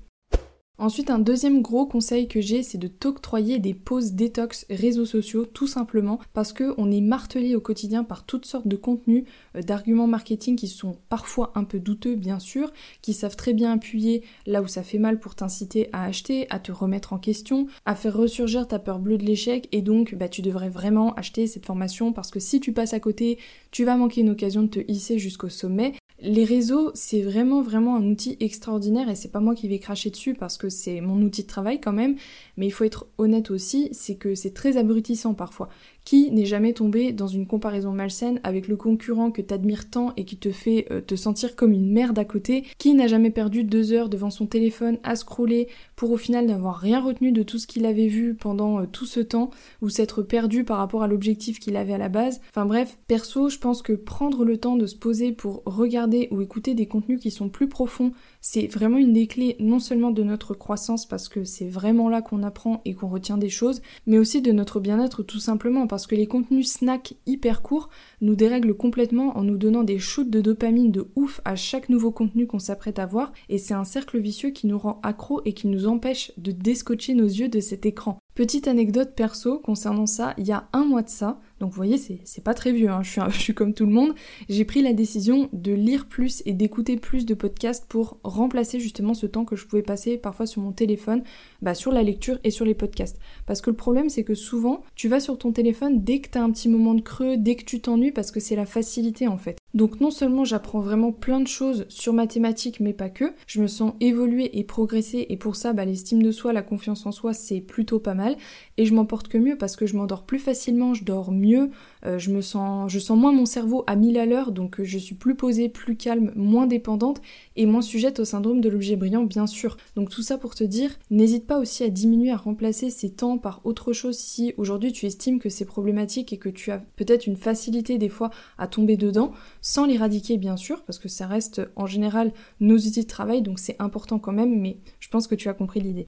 Ensuite, 0.78 1.10
un 1.10 1.20
deuxième 1.20 1.62
gros 1.62 1.86
conseil 1.86 2.28
que 2.28 2.42
j'ai, 2.42 2.62
c'est 2.62 2.78
de 2.78 2.90
t'octroyer 2.90 3.60
des 3.60 3.74
pauses 3.74 4.12
détox 4.12 4.66
réseaux 4.70 5.06
sociaux, 5.06 5.46
tout 5.46 5.68
simplement 5.68 6.20
parce 6.34 6.52
qu'on 6.52 6.92
est 6.92 7.00
martelé 7.00 7.56
au 7.56 7.62
quotidien 7.62 8.04
par 8.04 8.26
toutes 8.26 8.46
sortes 8.46 8.68
de 8.68 8.76
contenus, 8.76 9.24
euh, 9.56 9.62
d'arguments 9.62 10.08
marketing 10.08 10.58
qui 10.58 10.68
sont 10.68 10.98
parfois 11.08 11.54
un 11.56 11.64
peu 11.64 11.80
douteux, 11.80 12.16
bien 12.16 12.40
sûr, 12.40 12.74
qui 13.02 13.14
savent 13.14 13.38
très 13.38 13.54
bien 13.54 13.72
appuyer 13.72 14.24
là 14.46 14.62
où 14.62 14.68
ça 14.68 14.84
fait 14.84 14.98
mal 14.98 15.18
pour 15.18 15.36
t'inciter 15.36 15.88
à 15.94 16.04
acheter, 16.04 16.46
à 16.50 16.60
te 16.60 16.74
remettre 16.74 17.14
en 17.14 17.20
question, 17.20 17.68
à 17.86 17.96
faire 17.96 18.18
ressurgir 18.18 18.68
ta 18.68 18.78
peur 18.78 19.00
bleue 19.00 19.18
de 19.18 19.26
l'échec, 19.26 19.70
et 19.72 19.82
donc 19.82 20.14
bah, 20.16 20.28
tu 20.28 20.42
devrais 20.42 20.70
vraiment 20.70 21.14
acheter 21.14 21.48
cette 21.48 21.66
formation 21.66 22.12
parce 22.12 22.32
que 22.32 22.42
si 22.42 22.60
tu 22.60 22.74
passes 22.74 22.94
à 22.94 23.00
côté, 23.00 23.38
tu 23.72 23.86
vas 23.86 23.96
manquer 23.96 24.22
une 24.22 24.30
occasion 24.30 24.64
de 24.64 24.68
te 24.68 24.92
hisser 24.92 25.20
jusqu'au 25.20 25.48
sommet, 25.48 25.94
les 26.20 26.46
réseaux, 26.46 26.92
c'est 26.94 27.22
vraiment 27.22 27.62
vraiment 27.62 27.96
un 27.98 28.04
outil 28.04 28.38
extraordinaire 28.40 29.10
et 29.10 29.16
c'est 29.16 29.32
pas 29.32 29.42
moi 29.42 29.54
qui 29.54 29.68
vais 29.68 29.80
cracher 29.80 30.10
dessus 30.10 30.34
parce 30.34 30.58
que 30.58 30.70
c'est 30.70 31.02
mon 31.02 31.22
outil 31.22 31.44
de 31.44 31.48
travail 31.48 31.82
quand 31.82 31.92
même, 31.92 32.16
mais 32.56 32.68
il 32.68 32.72
faut 32.72 32.86
être 32.86 33.08
honnête 33.18 33.52
aussi, 33.52 33.90
c'est 33.92 34.16
que 34.16 34.34
c'est 34.34 34.54
très 34.54 34.78
abrutissant 34.78 35.34
parfois. 35.34 35.70
Qui 36.06 36.32
n'est 36.32 36.46
jamais 36.46 36.74
tombé 36.74 37.12
dans 37.12 37.28
une 37.28 37.48
comparaison 37.48 37.92
malsaine 37.92 38.40
avec 38.44 38.68
le 38.68 38.78
concurrent 38.78 39.32
que 39.32 39.42
t'admires 39.42 39.90
tant 39.90 40.14
et 40.18 40.24
qui 40.24 40.38
te 40.38 40.52
fait 40.52 40.86
euh, 40.92 41.02
te 41.02 41.16
sentir 41.16 41.56
comme 41.56 41.74
une 41.74 41.92
merde 41.92 42.20
à 42.20 42.26
côté 42.26 42.64
Qui 42.78 42.94
n'a 42.94 43.08
jamais 43.08 43.32
perdu 43.32 43.64
deux 43.64 43.92
heures 43.92 44.08
devant 44.08 44.30
son 44.30 44.46
téléphone 44.46 45.00
à 45.04 45.16
scroller 45.16 45.68
pour 45.96 46.12
au 46.12 46.18
final 46.18 46.46
n'avoir 46.46 46.78
rien 46.78 47.02
retenu 47.02 47.32
de 47.32 47.44
tout 47.44 47.58
ce 47.58 47.68
qu'il 47.68 47.86
avait 47.86 48.08
vu 48.08 48.36
pendant 48.36 48.82
euh, 48.82 48.86
tout 48.86 49.06
ce 49.06 49.20
temps 49.20 49.50
ou 49.82 49.90
s'être 49.90 50.22
perdu 50.22 50.64
par 50.64 50.78
rapport 50.78 51.04
à 51.04 51.08
l'objectif 51.08 51.60
qu'il 51.60 51.76
avait 51.76 51.94
à 51.94 51.98
la 51.98 52.10
base? 52.10 52.40
Enfin 52.50 52.66
bref, 52.66 52.98
perso, 53.08 53.50
je 53.50 53.58
pense 53.58 53.82
que 53.82 53.94
prendre 53.94 54.46
le 54.46 54.58
temps 54.58 54.76
de 54.76 54.86
se 54.86 54.96
poser 54.96 55.32
pour 55.32 55.64
regarder 55.66 56.28
ou 56.30 56.42
écouter 56.42 56.76
des 56.76 56.86
contenus 56.86 57.20
qui 57.20 57.32
sont 57.32 57.50
plus 57.50 57.68
profonds, 57.68 58.12
c'est 58.48 58.68
vraiment 58.68 58.98
une 58.98 59.12
des 59.12 59.26
clés 59.26 59.56
non 59.60 59.80
seulement 59.80 60.12
de 60.12 60.22
notre 60.22 60.54
croissance 60.54 61.08
parce 61.08 61.30
que 61.30 61.44
c'est 61.44 61.68
vraiment 61.68 62.10
là 62.10 62.22
qu'on 62.22 62.44
apprend 62.44 62.84
et 62.86 62.94
qu'on 62.94 63.08
retient 63.08 63.40
des 63.40 63.50
choses, 63.50 63.82
mais 64.06 64.20
aussi 64.20 64.44
de 64.44 64.52
notre 64.52 64.80
bien-être 64.80 65.24
tout 65.24 65.40
simplement 65.40 65.88
parce 65.88 66.06
que 66.06 66.14
les 66.14 66.28
contenus 66.28 66.72
snack 66.72 67.16
hyper 67.26 67.64
courts 67.64 67.90
nous 68.22 68.36
dérèglent 68.36 68.76
complètement 68.76 69.36
en 69.36 69.42
nous 69.42 69.58
donnant 69.58 69.84
des 69.84 69.98
shoots 69.98 70.30
de 70.30 70.42
dopamine 70.42 70.92
de 70.92 71.08
ouf 71.16 71.42
à 71.44 71.56
chaque 71.56 71.90
nouveau 71.90 72.12
contenu 72.12 72.46
qu'on 72.46 72.60
s'apprête 72.60 73.00
à 73.00 73.08
voir 73.08 73.34
et 73.50 73.58
c'est 73.58 73.74
un 73.74 73.84
cercle 73.84 74.20
vicieux 74.20 74.52
qui 74.52 74.68
nous 74.68 74.78
rend 74.78 75.00
accro 75.02 75.42
et 75.46 75.54
qui 75.54 75.66
nous 75.66 75.88
empêche 75.88 76.32
de 76.38 76.52
déscotcher 76.52 77.16
nos 77.16 77.26
yeux 77.26 77.50
de 77.50 77.60
cet 77.60 77.88
écran. 77.88 78.20
Petite 78.36 78.68
anecdote 78.68 79.14
perso 79.16 79.60
concernant 79.60 80.08
ça, 80.08 80.34
il 80.38 80.46
y 80.46 80.52
a 80.52 80.68
un 80.74 80.84
mois 80.84 81.04
de 81.04 81.08
ça, 81.08 81.40
donc 81.62 81.70
vous 81.70 81.78
voyez 81.78 81.98
c'est 81.98 82.44
pas 82.44 82.54
très 82.54 82.74
vieux, 82.74 82.90
hein, 82.90 83.02
je, 83.02 83.40
suis 83.40 83.54
comme 83.54 83.74
tout 83.74 83.86
le 83.86 83.94
monde, 83.94 84.14
j'ai 84.50 84.66
pris 84.66 84.82
la 84.82 84.92
décision 84.92 85.48
de 85.54 85.72
lire 85.72 86.06
plus 86.06 86.44
et 86.46 86.52
d'écouter 86.52 86.98
plus 86.98 87.26
de 87.26 87.34
podcasts 87.34 87.86
pour 87.88 88.18
remplacer 88.26 88.82
justement 88.82 89.14
ce 89.14 89.26
temps 89.26 89.46
que 89.46 89.56
je 89.56 89.66
pouvais 89.66 89.84
passer 89.84 90.18
parfois 90.18 90.48
sur 90.48 90.62
mon 90.62 90.74
téléphone, 90.74 91.24
bah, 91.62 91.74
sur 91.74 91.94
la 91.94 92.04
lecture 92.04 92.38
et 92.44 92.52
sur 92.52 92.66
les 92.66 92.76
podcasts. 92.76 93.20
Parce 93.46 93.62
que 93.62 93.70
le 93.70 93.78
problème 93.78 94.10
c'est 94.10 94.26
que 94.26 94.36
souvent 94.36 94.84
tu 94.96 95.08
vas 95.08 95.22
sur 95.22 95.38
ton 95.38 95.54
téléphone 95.54 96.04
dès 96.04 96.20
que 96.20 96.28
t'as 96.28 96.42
un 96.42 96.52
petit 96.52 96.68
moment 96.68 96.94
de 96.94 97.02
creux, 97.02 97.38
dès 97.38 97.56
que 97.56 97.64
tu 97.64 97.80
t'ennuies 97.80 98.12
parce 98.12 98.32
que 98.32 98.42
c'est 98.42 98.58
la 98.58 98.66
facilité 98.66 99.30
en 99.30 99.38
fait. 99.38 99.58
Donc 99.76 100.00
non 100.00 100.10
seulement 100.10 100.46
j'apprends 100.46 100.80
vraiment 100.80 101.12
plein 101.12 101.42
de 101.42 101.48
choses 101.48 101.86
sur 101.90 102.14
mathématiques, 102.14 102.80
mais 102.80 102.94
pas 102.94 103.10
que, 103.10 103.34
je 103.46 103.62
me 103.62 103.68
sens 103.68 103.94
évoluer 104.00 104.58
et 104.58 104.64
progresser, 104.64 105.26
et 105.28 105.36
pour 105.36 105.58
ça, 105.58 105.74
bah, 105.74 105.84
l'estime 105.84 106.24
de 106.24 106.32
soi, 106.32 106.54
la 106.54 106.62
confiance 106.62 107.06
en 107.06 107.12
soi, 107.12 107.34
c'est 107.34 107.60
plutôt 107.60 108.00
pas 108.00 108.14
mal, 108.14 108.38
et 108.78 108.86
je 108.86 108.94
m'en 108.94 109.06
porte 109.06 109.28
que 109.28 109.38
mieux 109.38 109.58
parce 109.58 109.76
que 109.76 109.86
je 109.86 109.98
m'endors 109.98 110.24
plus 110.24 110.40
facilement, 110.40 110.94
je 110.94 111.04
dors 111.04 111.34
mieux, 111.34 111.72
euh, 112.06 112.18
je 112.18 112.32
me 112.32 112.40
sens, 112.40 112.90
je 112.90 113.00
sens 113.00 113.20
moins 113.20 113.34
mon 113.34 113.46
cerveau 113.46 113.84
à 113.86 113.98
1000 113.98 114.18
à 114.18 114.26
l'heure, 114.26 114.54
donc 114.54 114.80
euh, 114.80 114.86
je 114.86 114.98
suis 114.98 115.16
plus 115.16 115.36
posée, 115.36 115.68
plus 115.68 115.98
calme, 115.98 116.32
moins 116.38 116.68
dépendante, 116.68 117.22
et 117.58 117.66
moins 117.66 117.82
sujette 117.82 118.22
au 118.22 118.26
syndrome 118.26 118.62
de 118.62 118.70
l'objet 118.70 118.96
brillant, 118.96 119.24
bien 119.24 119.46
sûr. 119.46 119.76
Donc 119.98 120.10
tout 120.10 120.22
ça 120.22 120.38
pour 120.38 120.56
te 120.56 120.64
dire, 120.64 120.92
n'hésite 121.12 121.48
pas 121.48 121.60
aussi 121.60 121.84
à 121.84 121.90
diminuer, 121.90 122.32
à 122.32 122.38
remplacer 122.38 122.90
ces 122.90 123.10
temps 123.10 123.38
par 123.38 123.60
autre 123.66 123.92
chose 123.92 124.18
si 124.18 124.54
aujourd'hui 124.56 124.94
tu 124.94 125.06
estimes 125.06 125.40
que 125.40 125.50
c'est 125.50 125.66
problématique 125.66 126.32
et 126.32 126.38
que 126.38 126.48
tu 126.48 126.72
as 126.72 126.78
peut-être 126.96 127.28
une 127.28 127.36
facilité 127.36 127.98
des 127.98 128.08
fois 128.08 128.30
à 128.58 128.68
tomber 128.68 128.96
dedans 128.96 129.34
sans 129.66 129.88
l'éradiquer 129.88 130.38
bien 130.38 130.58
sûr, 130.58 130.84
parce 130.84 131.00
que 131.00 131.10
ça 131.10 131.26
reste 131.26 131.60
en 131.76 131.88
général 131.88 132.34
nos 132.60 132.78
outils 132.78 133.02
de 133.02 133.08
travail, 133.08 133.42
donc 133.42 133.58
c'est 133.58 133.76
important 133.80 134.20
quand 134.20 134.32
même, 134.32 134.62
mais 134.62 134.78
je 135.00 135.10
pense 135.10 135.26
que 135.26 135.34
tu 135.34 135.50
as 135.50 135.56
compris 135.56 135.82
l'idée. 135.82 136.06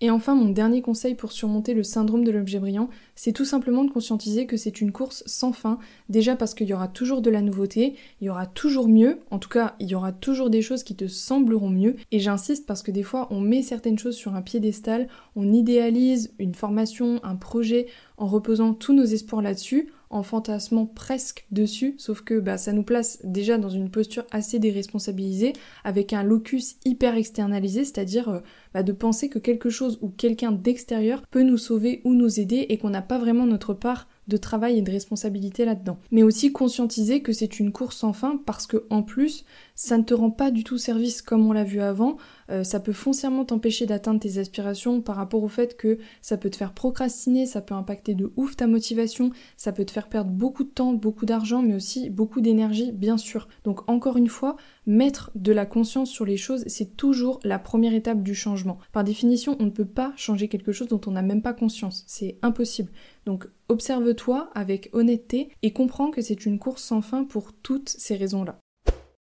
Et 0.00 0.08
enfin, 0.08 0.34
mon 0.34 0.48
dernier 0.48 0.80
conseil 0.80 1.14
pour 1.14 1.30
surmonter 1.30 1.74
le 1.74 1.82
syndrome 1.82 2.24
de 2.24 2.30
l'objet 2.30 2.58
brillant, 2.58 2.88
c'est 3.14 3.34
tout 3.34 3.44
simplement 3.44 3.84
de 3.84 3.90
conscientiser 3.90 4.46
que 4.46 4.56
c'est 4.56 4.80
une 4.80 4.92
course 4.92 5.22
sans 5.26 5.52
fin, 5.52 5.78
déjà 6.08 6.36
parce 6.36 6.54
qu'il 6.54 6.68
y 6.68 6.72
aura 6.72 6.88
toujours 6.88 7.20
de 7.20 7.28
la 7.28 7.42
nouveauté, 7.42 7.96
il 8.22 8.28
y 8.28 8.30
aura 8.30 8.46
toujours 8.46 8.88
mieux, 8.88 9.20
en 9.30 9.38
tout 9.38 9.50
cas, 9.50 9.76
il 9.78 9.90
y 9.90 9.94
aura 9.94 10.12
toujours 10.12 10.48
des 10.48 10.62
choses 10.62 10.82
qui 10.82 10.96
te 10.96 11.06
sembleront 11.06 11.68
mieux, 11.68 11.96
et 12.12 12.18
j'insiste 12.18 12.64
parce 12.64 12.82
que 12.82 12.90
des 12.90 13.02
fois, 13.02 13.28
on 13.30 13.40
met 13.40 13.60
certaines 13.60 13.98
choses 13.98 14.16
sur 14.16 14.34
un 14.34 14.40
piédestal, 14.40 15.06
on 15.36 15.52
idéalise 15.52 16.32
une 16.38 16.54
formation, 16.54 17.20
un 17.24 17.36
projet, 17.36 17.88
en 18.16 18.26
reposant 18.26 18.72
tous 18.72 18.94
nos 18.94 19.04
espoirs 19.04 19.42
là-dessus, 19.42 19.92
en 20.10 20.24
fantasmant 20.24 20.86
presque 20.86 21.46
dessus, 21.52 21.94
sauf 21.96 22.22
que 22.22 22.38
bah, 22.40 22.58
ça 22.58 22.72
nous 22.72 22.82
place 22.82 23.20
déjà 23.22 23.58
dans 23.58 23.68
une 23.68 23.90
posture 23.90 24.24
assez 24.32 24.58
déresponsabilisée, 24.58 25.52
avec 25.84 26.12
un 26.12 26.24
locus 26.24 26.76
hyper 26.84 27.14
externalisé, 27.14 27.84
c'est-à-dire 27.84 28.28
euh, 28.28 28.40
bah, 28.74 28.82
de 28.82 28.92
penser 28.92 29.28
que 29.28 29.38
quelque 29.38 29.70
chose 29.70 29.98
ou 30.02 30.08
quelqu'un 30.08 30.50
d'extérieur 30.52 31.22
peut 31.30 31.42
nous 31.42 31.58
sauver 31.58 32.02
ou 32.04 32.14
nous 32.14 32.40
aider 32.40 32.66
et 32.68 32.76
qu'on 32.76 32.90
n'a 32.90 33.02
pas 33.02 33.18
vraiment 33.18 33.46
notre 33.46 33.72
part 33.72 34.08
de 34.26 34.36
travail 34.36 34.78
et 34.78 34.82
de 34.82 34.90
responsabilité 34.90 35.64
là-dedans. 35.64 35.98
Mais 36.10 36.22
aussi 36.22 36.52
conscientiser 36.52 37.22
que 37.22 37.32
c'est 37.32 37.60
une 37.60 37.72
course 37.72 37.96
sans 37.96 38.12
fin 38.12 38.40
parce 38.46 38.66
que 38.66 38.86
en 38.90 39.02
plus, 39.02 39.44
ça 39.80 39.96
ne 39.96 40.02
te 40.02 40.12
rend 40.12 40.30
pas 40.30 40.50
du 40.50 40.62
tout 40.62 40.76
service 40.76 41.22
comme 41.22 41.46
on 41.46 41.52
l'a 41.52 41.64
vu 41.64 41.80
avant. 41.80 42.18
Euh, 42.50 42.64
ça 42.64 42.80
peut 42.80 42.92
foncièrement 42.92 43.46
t'empêcher 43.46 43.86
d'atteindre 43.86 44.20
tes 44.20 44.36
aspirations 44.36 45.00
par 45.00 45.16
rapport 45.16 45.42
au 45.42 45.48
fait 45.48 45.74
que 45.74 45.96
ça 46.20 46.36
peut 46.36 46.50
te 46.50 46.56
faire 46.56 46.74
procrastiner, 46.74 47.46
ça 47.46 47.62
peut 47.62 47.72
impacter 47.72 48.14
de 48.14 48.30
ouf 48.36 48.56
ta 48.56 48.66
motivation, 48.66 49.30
ça 49.56 49.72
peut 49.72 49.86
te 49.86 49.90
faire 49.90 50.10
perdre 50.10 50.32
beaucoup 50.32 50.64
de 50.64 50.68
temps, 50.68 50.92
beaucoup 50.92 51.24
d'argent, 51.24 51.62
mais 51.62 51.74
aussi 51.74 52.10
beaucoup 52.10 52.42
d'énergie, 52.42 52.92
bien 52.92 53.16
sûr. 53.16 53.48
Donc 53.64 53.88
encore 53.88 54.18
une 54.18 54.28
fois, 54.28 54.56
mettre 54.84 55.30
de 55.34 55.50
la 55.50 55.64
conscience 55.64 56.10
sur 56.10 56.26
les 56.26 56.36
choses, 56.36 56.62
c'est 56.66 56.98
toujours 56.98 57.40
la 57.42 57.58
première 57.58 57.94
étape 57.94 58.22
du 58.22 58.34
changement. 58.34 58.76
Par 58.92 59.02
définition, 59.02 59.56
on 59.60 59.64
ne 59.64 59.70
peut 59.70 59.86
pas 59.86 60.12
changer 60.14 60.48
quelque 60.48 60.72
chose 60.72 60.88
dont 60.88 61.00
on 61.06 61.12
n'a 61.12 61.22
même 61.22 61.40
pas 61.40 61.54
conscience. 61.54 62.04
C'est 62.06 62.36
impossible. 62.42 62.92
Donc 63.24 63.48
observe-toi 63.70 64.50
avec 64.54 64.90
honnêteté 64.92 65.48
et 65.62 65.72
comprends 65.72 66.10
que 66.10 66.20
c'est 66.20 66.44
une 66.44 66.58
course 66.58 66.82
sans 66.82 67.00
fin 67.00 67.24
pour 67.24 67.54
toutes 67.54 67.88
ces 67.88 68.16
raisons-là. 68.16 68.60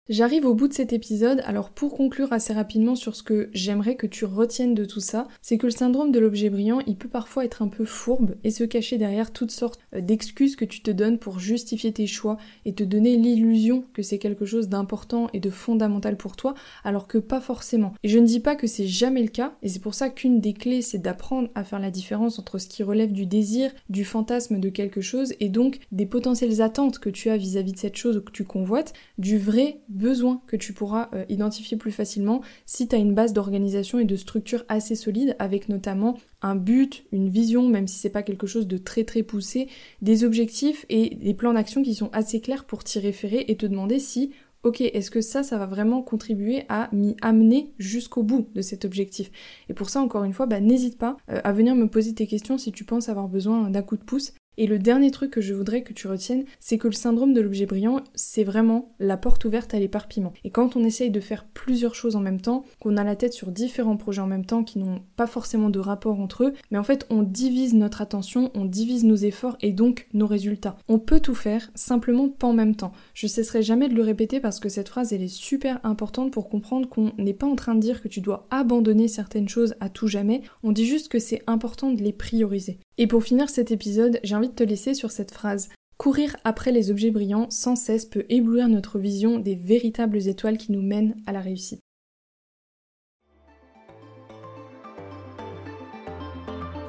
J'arrive 0.08 0.46
au 0.46 0.54
bout 0.54 0.68
de 0.68 0.72
cet 0.72 0.92
épisode, 0.92 1.42
alors 1.46 1.70
pour 1.70 1.96
conclure 1.96 2.32
assez 2.32 2.52
rapidement 2.52 2.94
sur 2.94 3.16
ce 3.16 3.24
que 3.24 3.50
j'aimerais 3.52 3.96
que 3.96 4.06
tu 4.06 4.24
retiennes 4.24 4.76
de 4.76 4.84
tout 4.84 5.00
ça, 5.00 5.26
c'est 5.42 5.58
que 5.58 5.66
le 5.66 5.72
syndrome 5.72 6.12
de 6.12 6.20
l'objet 6.20 6.48
brillant, 6.48 6.78
il 6.86 6.94
peut 6.94 7.08
parfois 7.08 7.44
être 7.44 7.60
un 7.60 7.66
peu 7.66 7.84
fourbe 7.84 8.36
et 8.44 8.52
se 8.52 8.62
cacher 8.62 8.98
derrière 8.98 9.32
toutes 9.32 9.50
sortes 9.50 9.80
euh, 9.96 10.00
d'excuses 10.00 10.54
que 10.54 10.64
tu 10.64 10.80
te 10.80 10.92
donnes 10.92 11.18
pour 11.18 11.40
justifier 11.40 11.90
tes 11.90 12.06
choix 12.06 12.36
et 12.64 12.72
te 12.72 12.84
donner 12.84 13.16
l'illusion 13.16 13.84
que 13.94 14.02
c'est 14.02 14.18
quelque 14.18 14.46
chose 14.46 14.68
d'important 14.68 15.26
et 15.32 15.40
de 15.40 15.50
fondamental 15.50 16.16
pour 16.16 16.36
toi, 16.36 16.54
alors 16.84 17.08
que 17.08 17.18
pas 17.18 17.40
forcément. 17.40 17.92
Et 18.04 18.08
je 18.08 18.20
ne 18.20 18.26
dis 18.26 18.38
pas 18.38 18.54
que 18.54 18.68
c'est 18.68 18.86
jamais 18.86 19.22
le 19.22 19.28
cas, 19.28 19.56
et 19.62 19.68
c'est 19.68 19.82
pour 19.82 19.94
ça 19.94 20.08
qu'une 20.08 20.38
des 20.38 20.52
clés, 20.52 20.82
c'est 20.82 20.98
d'apprendre 20.98 21.48
à 21.56 21.64
faire 21.64 21.80
la 21.80 21.90
différence 21.90 22.38
entre 22.38 22.58
ce 22.58 22.68
qui 22.68 22.84
relève 22.84 23.10
du 23.10 23.26
désir, 23.26 23.72
du 23.90 24.04
fantasme 24.04 24.60
de 24.60 24.68
quelque 24.68 25.00
chose, 25.00 25.34
et 25.40 25.48
donc 25.48 25.80
des 25.90 26.06
potentielles 26.06 26.62
attentes 26.62 27.00
que 27.00 27.10
tu 27.10 27.28
as 27.28 27.36
vis-à-vis 27.36 27.72
de 27.72 27.78
cette 27.78 27.96
chose 27.96 28.22
que 28.24 28.30
tu 28.30 28.44
convoites, 28.44 28.92
du 29.18 29.36
vrai 29.36 29.80
besoin 29.96 30.40
que 30.46 30.56
tu 30.56 30.72
pourras 30.72 31.08
euh, 31.14 31.24
identifier 31.28 31.76
plus 31.76 31.90
facilement 31.90 32.42
si 32.64 32.88
tu 32.88 32.94
as 32.94 32.98
une 32.98 33.14
base 33.14 33.32
d'organisation 33.32 33.98
et 33.98 34.04
de 34.04 34.16
structure 34.16 34.64
assez 34.68 34.94
solide 34.94 35.36
avec 35.38 35.68
notamment 35.68 36.16
un 36.42 36.54
but, 36.54 37.04
une 37.12 37.28
vision, 37.28 37.68
même 37.68 37.88
si 37.88 37.98
c'est 37.98 38.10
pas 38.10 38.22
quelque 38.22 38.46
chose 38.46 38.66
de 38.66 38.78
très 38.78 39.04
très 39.04 39.22
poussé, 39.22 39.68
des 40.02 40.24
objectifs 40.24 40.86
et 40.88 41.16
des 41.16 41.34
plans 41.34 41.54
d'action 41.54 41.82
qui 41.82 41.94
sont 41.94 42.10
assez 42.12 42.40
clairs 42.40 42.64
pour 42.64 42.84
t'y 42.84 42.98
référer 42.98 43.44
et 43.48 43.56
te 43.56 43.66
demander 43.66 43.98
si 43.98 44.32
ok, 44.66 44.80
est-ce 44.80 45.10
que 45.12 45.20
ça, 45.20 45.42
ça 45.42 45.58
va 45.58 45.66
vraiment 45.66 46.02
contribuer 46.02 46.64
à 46.68 46.88
m'y 46.92 47.16
amener 47.22 47.72
jusqu'au 47.78 48.24
bout 48.24 48.48
de 48.54 48.62
cet 48.62 48.84
objectif? 48.84 49.30
Et 49.68 49.74
pour 49.74 49.90
ça, 49.90 50.00
encore 50.00 50.24
une 50.24 50.32
fois, 50.32 50.46
bah, 50.46 50.60
n'hésite 50.60 50.98
pas 50.98 51.16
euh, 51.30 51.40
à 51.44 51.52
venir 51.52 51.76
me 51.76 51.88
poser 51.88 52.14
tes 52.14 52.26
questions 52.26 52.58
si 52.58 52.72
tu 52.72 52.84
penses 52.84 53.08
avoir 53.08 53.28
besoin 53.28 53.70
d'un 53.70 53.82
coup 53.82 53.96
de 53.96 54.02
pouce. 54.02 54.32
Et 54.58 54.66
le 54.66 54.78
dernier 54.78 55.10
truc 55.10 55.30
que 55.30 55.40
je 55.40 55.54
voudrais 55.54 55.82
que 55.82 55.92
tu 55.92 56.08
retiennes, 56.08 56.44
c'est 56.60 56.78
que 56.78 56.88
le 56.88 56.94
syndrome 56.94 57.34
de 57.34 57.40
l'objet 57.40 57.66
brillant, 57.66 58.00
c'est 58.14 58.44
vraiment 58.44 58.94
la 58.98 59.16
porte 59.16 59.44
ouverte 59.44 59.74
à 59.74 59.78
l'éparpillement. 59.78 60.32
Et 60.44 60.50
quand 60.50 60.76
on 60.76 60.84
essaye 60.84 61.10
de 61.10 61.20
faire 61.20 61.44
plusieurs 61.44 61.94
choses 61.94 62.16
en 62.16 62.20
même 62.20 62.40
temps, 62.40 62.64
qu'on 62.80 62.96
a 62.96 63.04
la 63.04 63.16
tête 63.16 63.32
sur 63.32 63.50
différents 63.50 63.96
projets 63.96 64.22
en 64.22 64.26
même 64.26 64.46
temps 64.46 64.64
qui 64.64 64.78
n'ont 64.78 65.00
pas 65.16 65.26
forcément 65.26 65.70
de 65.70 65.78
rapport 65.78 66.20
entre 66.20 66.44
eux, 66.44 66.54
mais 66.70 66.78
en 66.78 66.84
fait 66.84 67.06
on 67.10 67.22
divise 67.22 67.74
notre 67.74 68.00
attention, 68.00 68.50
on 68.54 68.64
divise 68.64 69.04
nos 69.04 69.16
efforts 69.16 69.56
et 69.60 69.72
donc 69.72 70.08
nos 70.14 70.26
résultats. 70.26 70.76
On 70.88 70.98
peut 70.98 71.20
tout 71.20 71.34
faire, 71.34 71.70
simplement 71.74 72.28
pas 72.28 72.46
en 72.46 72.52
même 72.52 72.76
temps. 72.76 72.92
Je 73.14 73.26
cesserai 73.26 73.62
jamais 73.62 73.88
de 73.88 73.94
le 73.94 74.02
répéter 74.02 74.40
parce 74.40 74.60
que 74.60 74.68
cette 74.68 74.88
phrase 74.88 75.12
elle 75.12 75.22
est 75.22 75.28
super 75.28 75.80
importante 75.84 76.32
pour 76.32 76.48
comprendre 76.48 76.88
qu'on 76.88 77.12
n'est 77.18 77.34
pas 77.34 77.46
en 77.46 77.56
train 77.56 77.74
de 77.74 77.80
dire 77.80 78.02
que 78.02 78.08
tu 78.08 78.20
dois 78.20 78.46
abandonner 78.50 79.08
certaines 79.08 79.48
choses 79.48 79.74
à 79.80 79.88
tout 79.88 80.08
jamais, 80.08 80.42
on 80.62 80.72
dit 80.72 80.86
juste 80.86 81.08
que 81.08 81.18
c'est 81.18 81.42
important 81.46 81.92
de 81.92 82.02
les 82.02 82.12
prioriser. 82.12 82.78
Et 82.98 83.06
pour 83.06 83.22
finir 83.22 83.50
cet 83.50 83.70
épisode, 83.70 84.20
j'ai 84.22 84.34
envie 84.34 84.48
de 84.48 84.54
te 84.54 84.64
laisser 84.64 84.94
sur 84.94 85.10
cette 85.10 85.30
phrase. 85.30 85.68
Courir 85.98 86.36
après 86.44 86.72
les 86.72 86.90
objets 86.90 87.10
brillants 87.10 87.50
sans 87.50 87.76
cesse 87.76 88.06
peut 88.06 88.24
éblouir 88.28 88.68
notre 88.68 88.98
vision 88.98 89.38
des 89.38 89.54
véritables 89.54 90.28
étoiles 90.28 90.58
qui 90.58 90.72
nous 90.72 90.82
mènent 90.82 91.16
à 91.26 91.32
la 91.32 91.40
réussite. 91.40 91.80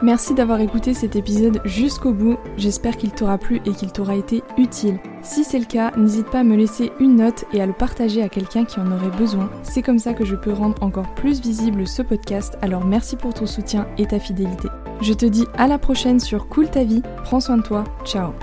Merci 0.03 0.35
d'avoir 0.35 0.61
écouté 0.61 0.93
cet 0.93 1.15
épisode 1.15 1.59
jusqu'au 1.65 2.13
bout, 2.13 2.37
j'espère 2.55 2.97
qu'il 2.97 3.11
t'aura 3.11 3.39
plu 3.39 3.61
et 3.65 3.71
qu'il 3.71 3.91
t'aura 3.91 4.15
été 4.15 4.43
utile. 4.55 4.99
Si 5.23 5.43
c'est 5.43 5.57
le 5.57 5.65
cas, 5.65 5.91
n'hésite 5.97 6.29
pas 6.29 6.41
à 6.41 6.43
me 6.43 6.55
laisser 6.55 6.91
une 6.99 7.15
note 7.15 7.45
et 7.51 7.61
à 7.61 7.65
le 7.65 7.73
partager 7.73 8.21
à 8.21 8.29
quelqu'un 8.29 8.63
qui 8.63 8.79
en 8.79 8.91
aurait 8.91 9.17
besoin. 9.17 9.49
C'est 9.63 9.81
comme 9.81 9.97
ça 9.97 10.13
que 10.13 10.23
je 10.23 10.35
peux 10.35 10.53
rendre 10.53 10.81
encore 10.83 11.15
plus 11.15 11.41
visible 11.41 11.87
ce 11.87 12.03
podcast, 12.03 12.59
alors 12.61 12.85
merci 12.85 13.15
pour 13.15 13.33
ton 13.33 13.47
soutien 13.47 13.87
et 13.97 14.05
ta 14.05 14.19
fidélité. 14.19 14.67
Je 15.01 15.13
te 15.13 15.25
dis 15.25 15.45
à 15.57 15.67
la 15.67 15.77
prochaine 15.77 16.19
sur 16.19 16.47
Cool 16.47 16.69
ta 16.69 16.83
vie, 16.83 17.01
prends 17.23 17.39
soin 17.39 17.57
de 17.57 17.63
toi, 17.63 17.83
ciao 18.03 18.33